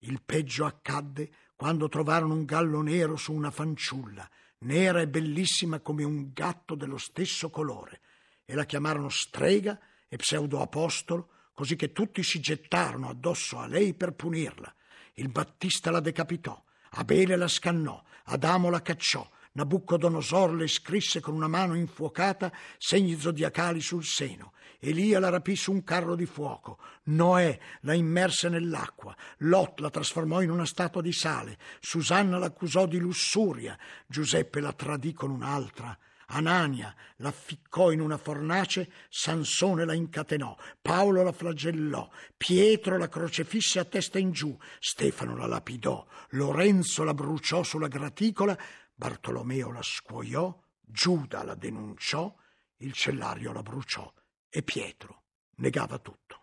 Il 0.00 0.20
peggio 0.22 0.64
accadde 0.66 1.30
quando 1.54 1.88
trovarono 1.88 2.34
un 2.34 2.44
gallo 2.44 2.82
nero 2.82 3.16
su 3.16 3.32
una 3.32 3.50
fanciulla 3.50 4.28
nera 4.64 5.00
e 5.00 5.08
bellissima 5.08 5.80
come 5.80 6.04
un 6.04 6.32
gatto 6.32 6.74
dello 6.74 6.98
stesso 6.98 7.50
colore, 7.50 8.00
e 8.44 8.54
la 8.54 8.64
chiamarono 8.64 9.08
strega 9.08 9.78
e 10.08 10.16
pseudoapostolo, 10.16 11.28
così 11.54 11.76
che 11.76 11.92
tutti 11.92 12.22
si 12.22 12.40
gettarono 12.40 13.08
addosso 13.08 13.58
a 13.58 13.66
lei 13.66 13.94
per 13.94 14.12
punirla. 14.12 14.72
Il 15.14 15.28
Battista 15.28 15.90
la 15.90 16.00
decapitò, 16.00 16.62
Abele 16.90 17.36
la 17.36 17.48
scannò, 17.48 18.02
Adamo 18.24 18.70
la 18.70 18.82
cacciò, 18.82 19.28
Nabucodonosor 19.56 20.52
le 20.54 20.66
scrisse 20.66 21.20
con 21.20 21.34
una 21.34 21.46
mano 21.46 21.76
infuocata 21.76 22.52
segni 22.76 23.16
zodiacali 23.16 23.80
sul 23.80 24.04
seno. 24.04 24.52
Elia 24.80 25.20
la 25.20 25.28
rapì 25.28 25.54
su 25.54 25.70
un 25.70 25.84
carro 25.84 26.16
di 26.16 26.26
fuoco. 26.26 26.78
Noè 27.04 27.56
la 27.82 27.94
immerse 27.94 28.48
nell'acqua. 28.48 29.14
Lot 29.38 29.78
la 29.78 29.90
trasformò 29.90 30.42
in 30.42 30.50
una 30.50 30.66
statua 30.66 31.00
di 31.00 31.12
sale. 31.12 31.56
Susanna 31.78 32.36
l'accusò 32.36 32.86
di 32.86 32.98
lussuria. 32.98 33.78
Giuseppe 34.08 34.60
la 34.60 34.72
tradì 34.72 35.12
con 35.12 35.30
un'altra. 35.30 35.96
Anania 36.26 36.94
la 37.16 37.30
ficcò 37.30 37.90
in 37.90 38.00
una 38.00 38.16
fornace, 38.16 38.90
Sansone 39.08 39.84
la 39.84 39.92
incatenò, 39.92 40.56
Paolo 40.80 41.22
la 41.22 41.32
flagellò, 41.32 42.08
Pietro 42.36 42.96
la 42.96 43.08
crocefisse 43.08 43.78
a 43.78 43.84
testa 43.84 44.18
in 44.18 44.32
giù, 44.32 44.56
Stefano 44.78 45.36
la 45.36 45.46
lapidò, 45.46 46.04
Lorenzo 46.30 47.04
la 47.04 47.14
bruciò 47.14 47.62
sulla 47.62 47.88
graticola, 47.88 48.56
Bartolomeo 48.94 49.70
la 49.70 49.82
scuoiò, 49.82 50.62
Giuda 50.80 51.42
la 51.42 51.54
denunciò, 51.54 52.34
il 52.76 52.92
cellario 52.92 53.52
la 53.52 53.62
bruciò 53.62 54.12
e 54.48 54.62
Pietro 54.62 55.22
negava 55.56 55.98
tutto. 55.98 56.42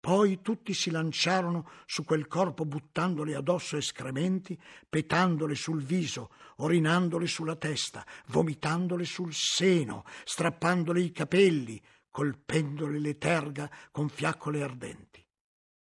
Poi 0.00 0.40
tutti 0.40 0.72
si 0.72 0.90
lanciarono 0.90 1.68
su 1.84 2.04
quel 2.04 2.28
corpo 2.28 2.64
buttandole 2.64 3.34
addosso 3.34 3.76
escrementi, 3.76 4.60
petandole 4.88 5.56
sul 5.56 5.82
viso, 5.82 6.30
orinandole 6.58 7.26
sulla 7.26 7.56
testa, 7.56 8.06
vomitandole 8.26 9.04
sul 9.04 9.32
seno, 9.34 10.04
strappandole 10.24 11.00
i 11.00 11.10
capelli, 11.10 11.82
colpendole 12.10 13.00
le 13.00 13.18
terga 13.18 13.68
con 13.90 14.08
fiaccole 14.08 14.62
ardenti. 14.62 15.26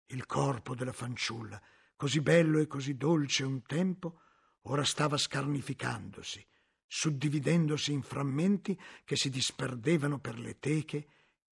Il 0.06 0.24
corpo 0.24 0.74
della 0.74 0.92
fanciulla, 0.92 1.60
così 1.94 2.20
bello 2.22 2.60
e 2.60 2.66
così 2.66 2.96
dolce 2.96 3.44
un 3.44 3.62
tempo, 3.62 4.20
ora 4.66 4.84
stava 4.84 5.16
scarnificandosi, 5.16 6.44
suddividendosi 6.86 7.92
in 7.92 8.02
frammenti 8.02 8.78
che 9.04 9.16
si 9.16 9.28
disperdevano 9.28 10.18
per 10.18 10.38
le 10.38 10.58
teche 10.58 11.06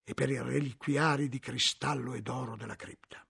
e 0.05 0.15
per 0.15 0.31
i 0.31 0.41
reliquiari 0.41 1.29
di 1.29 1.39
cristallo 1.39 2.15
ed 2.15 2.29
oro 2.29 2.57
della 2.57 2.77
cripta. 2.77 3.25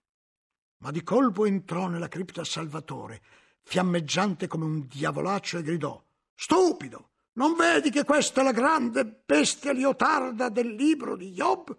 Ma 0.77 0.91
di 0.91 1.03
colpo 1.03 1.45
entrò 1.45 1.87
nella 1.87 2.07
cripta 2.07 2.43
Salvatore, 2.43 3.21
fiammeggiante 3.63 4.47
come 4.47 4.65
un 4.65 4.87
diavolaccio, 4.87 5.57
e 5.57 5.63
gridò: 5.63 6.03
Stupido! 6.33 7.09
Non 7.33 7.55
vedi 7.55 7.89
che 7.89 8.03
questa 8.03 8.41
è 8.41 8.43
la 8.43 8.51
grande 8.51 9.05
bestia 9.05 9.71
liotarda 9.71 10.49
del 10.49 10.75
libro 10.75 11.15
di 11.15 11.31
Job? 11.31 11.75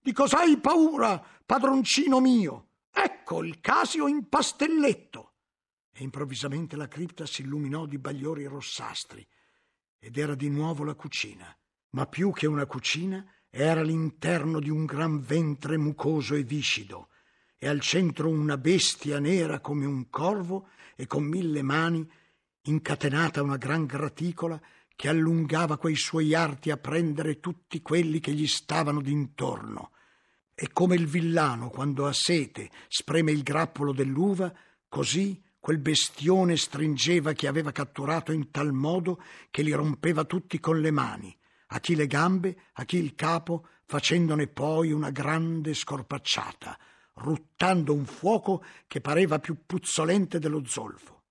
Di 0.00 0.12
cos'hai 0.12 0.56
paura, 0.58 1.22
padroncino 1.44 2.20
mio? 2.20 2.68
Ecco 2.90 3.42
il 3.42 3.60
casio 3.60 4.06
in 4.06 4.28
pastelletto 4.28 5.33
e 5.96 6.02
improvvisamente 6.02 6.74
la 6.76 6.88
cripta 6.88 7.24
si 7.24 7.42
illuminò 7.42 7.86
di 7.86 7.98
bagliori 7.98 8.44
rossastri 8.46 9.26
ed 9.98 10.18
era 10.18 10.34
di 10.34 10.48
nuovo 10.48 10.82
la 10.82 10.94
cucina, 10.94 11.56
ma 11.90 12.06
più 12.06 12.32
che 12.32 12.46
una 12.46 12.66
cucina 12.66 13.24
era 13.48 13.82
l'interno 13.82 14.58
di 14.58 14.68
un 14.68 14.84
gran 14.84 15.20
ventre 15.20 15.78
mucoso 15.78 16.34
e 16.34 16.42
viscido 16.42 17.08
e 17.56 17.68
al 17.68 17.80
centro 17.80 18.28
una 18.28 18.58
bestia 18.58 19.20
nera 19.20 19.60
come 19.60 19.86
un 19.86 20.10
corvo 20.10 20.68
e 20.96 21.06
con 21.06 21.22
mille 21.22 21.62
mani 21.62 22.06
incatenata 22.62 23.42
una 23.42 23.56
gran 23.56 23.86
graticola 23.86 24.60
che 24.96 25.08
allungava 25.08 25.78
quei 25.78 25.96
suoi 25.96 26.34
arti 26.34 26.70
a 26.70 26.76
prendere 26.76 27.40
tutti 27.40 27.80
quelli 27.80 28.20
che 28.20 28.32
gli 28.32 28.46
stavano 28.46 29.00
d'intorno. 29.00 29.92
E 30.54 30.70
come 30.72 30.94
il 30.94 31.06
villano 31.06 31.70
quando 31.70 32.06
ha 32.06 32.12
sete 32.12 32.70
spreme 32.88 33.32
il 33.32 33.42
grappolo 33.42 33.92
dell'uva, 33.92 34.52
così 34.88 35.42
quel 35.64 35.78
bestione 35.78 36.58
stringeva 36.58 37.32
chi 37.32 37.46
aveva 37.46 37.72
catturato 37.72 38.32
in 38.32 38.50
tal 38.50 38.74
modo 38.74 39.22
che 39.50 39.62
li 39.62 39.72
rompeva 39.72 40.24
tutti 40.24 40.60
con 40.60 40.78
le 40.78 40.90
mani, 40.90 41.34
a 41.68 41.80
chi 41.80 41.94
le 41.94 42.06
gambe, 42.06 42.64
a 42.74 42.84
chi 42.84 42.98
il 42.98 43.14
capo, 43.14 43.68
facendone 43.86 44.46
poi 44.46 44.92
una 44.92 45.08
grande 45.08 45.72
scorpacciata, 45.72 46.78
ruttando 47.14 47.94
un 47.94 48.04
fuoco 48.04 48.62
che 48.86 49.00
pareva 49.00 49.38
più 49.38 49.64
puzzolente 49.64 50.38
dello 50.38 50.66
zolfo. 50.66 51.22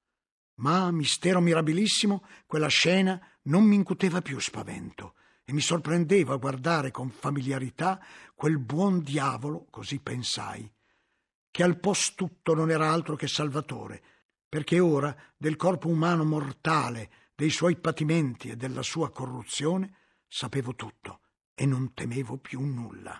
Ma, 0.56 0.90
mistero 0.90 1.40
mirabilissimo, 1.40 2.24
quella 2.48 2.70
scena 2.70 3.22
non 3.44 3.64
mi 3.66 3.76
incuteva 3.76 4.24
più 4.24 4.40
spavento 4.40 5.14
e 5.44 5.54
mi 5.54 5.62
sorprendeva 5.62 6.38
guardare 6.38 6.90
con 6.90 7.12
familiarità 7.12 8.04
quel 8.34 8.58
buon 8.58 9.04
diavolo, 9.04 9.68
così 9.70 10.00
pensai, 10.00 10.68
che 11.52 11.62
al 11.62 11.80
post 11.80 12.16
tutto 12.16 12.56
non 12.56 12.72
era 12.72 12.92
altro 12.92 13.16
che 13.16 13.28
Salvatore, 13.28 14.02
perché 14.54 14.80
ora 14.80 15.18
del 15.36 15.56
corpo 15.56 15.88
umano 15.88 16.24
mortale, 16.24 17.10
dei 17.34 17.50
suoi 17.50 17.76
patimenti 17.76 18.50
e 18.50 18.56
della 18.56 18.84
sua 18.84 19.10
corruzione, 19.10 19.96
sapevo 20.28 20.76
tutto 20.76 21.22
e 21.56 21.66
non 21.66 21.96
temevo 21.96 22.38
più 22.38 22.62
nulla. 22.62 23.20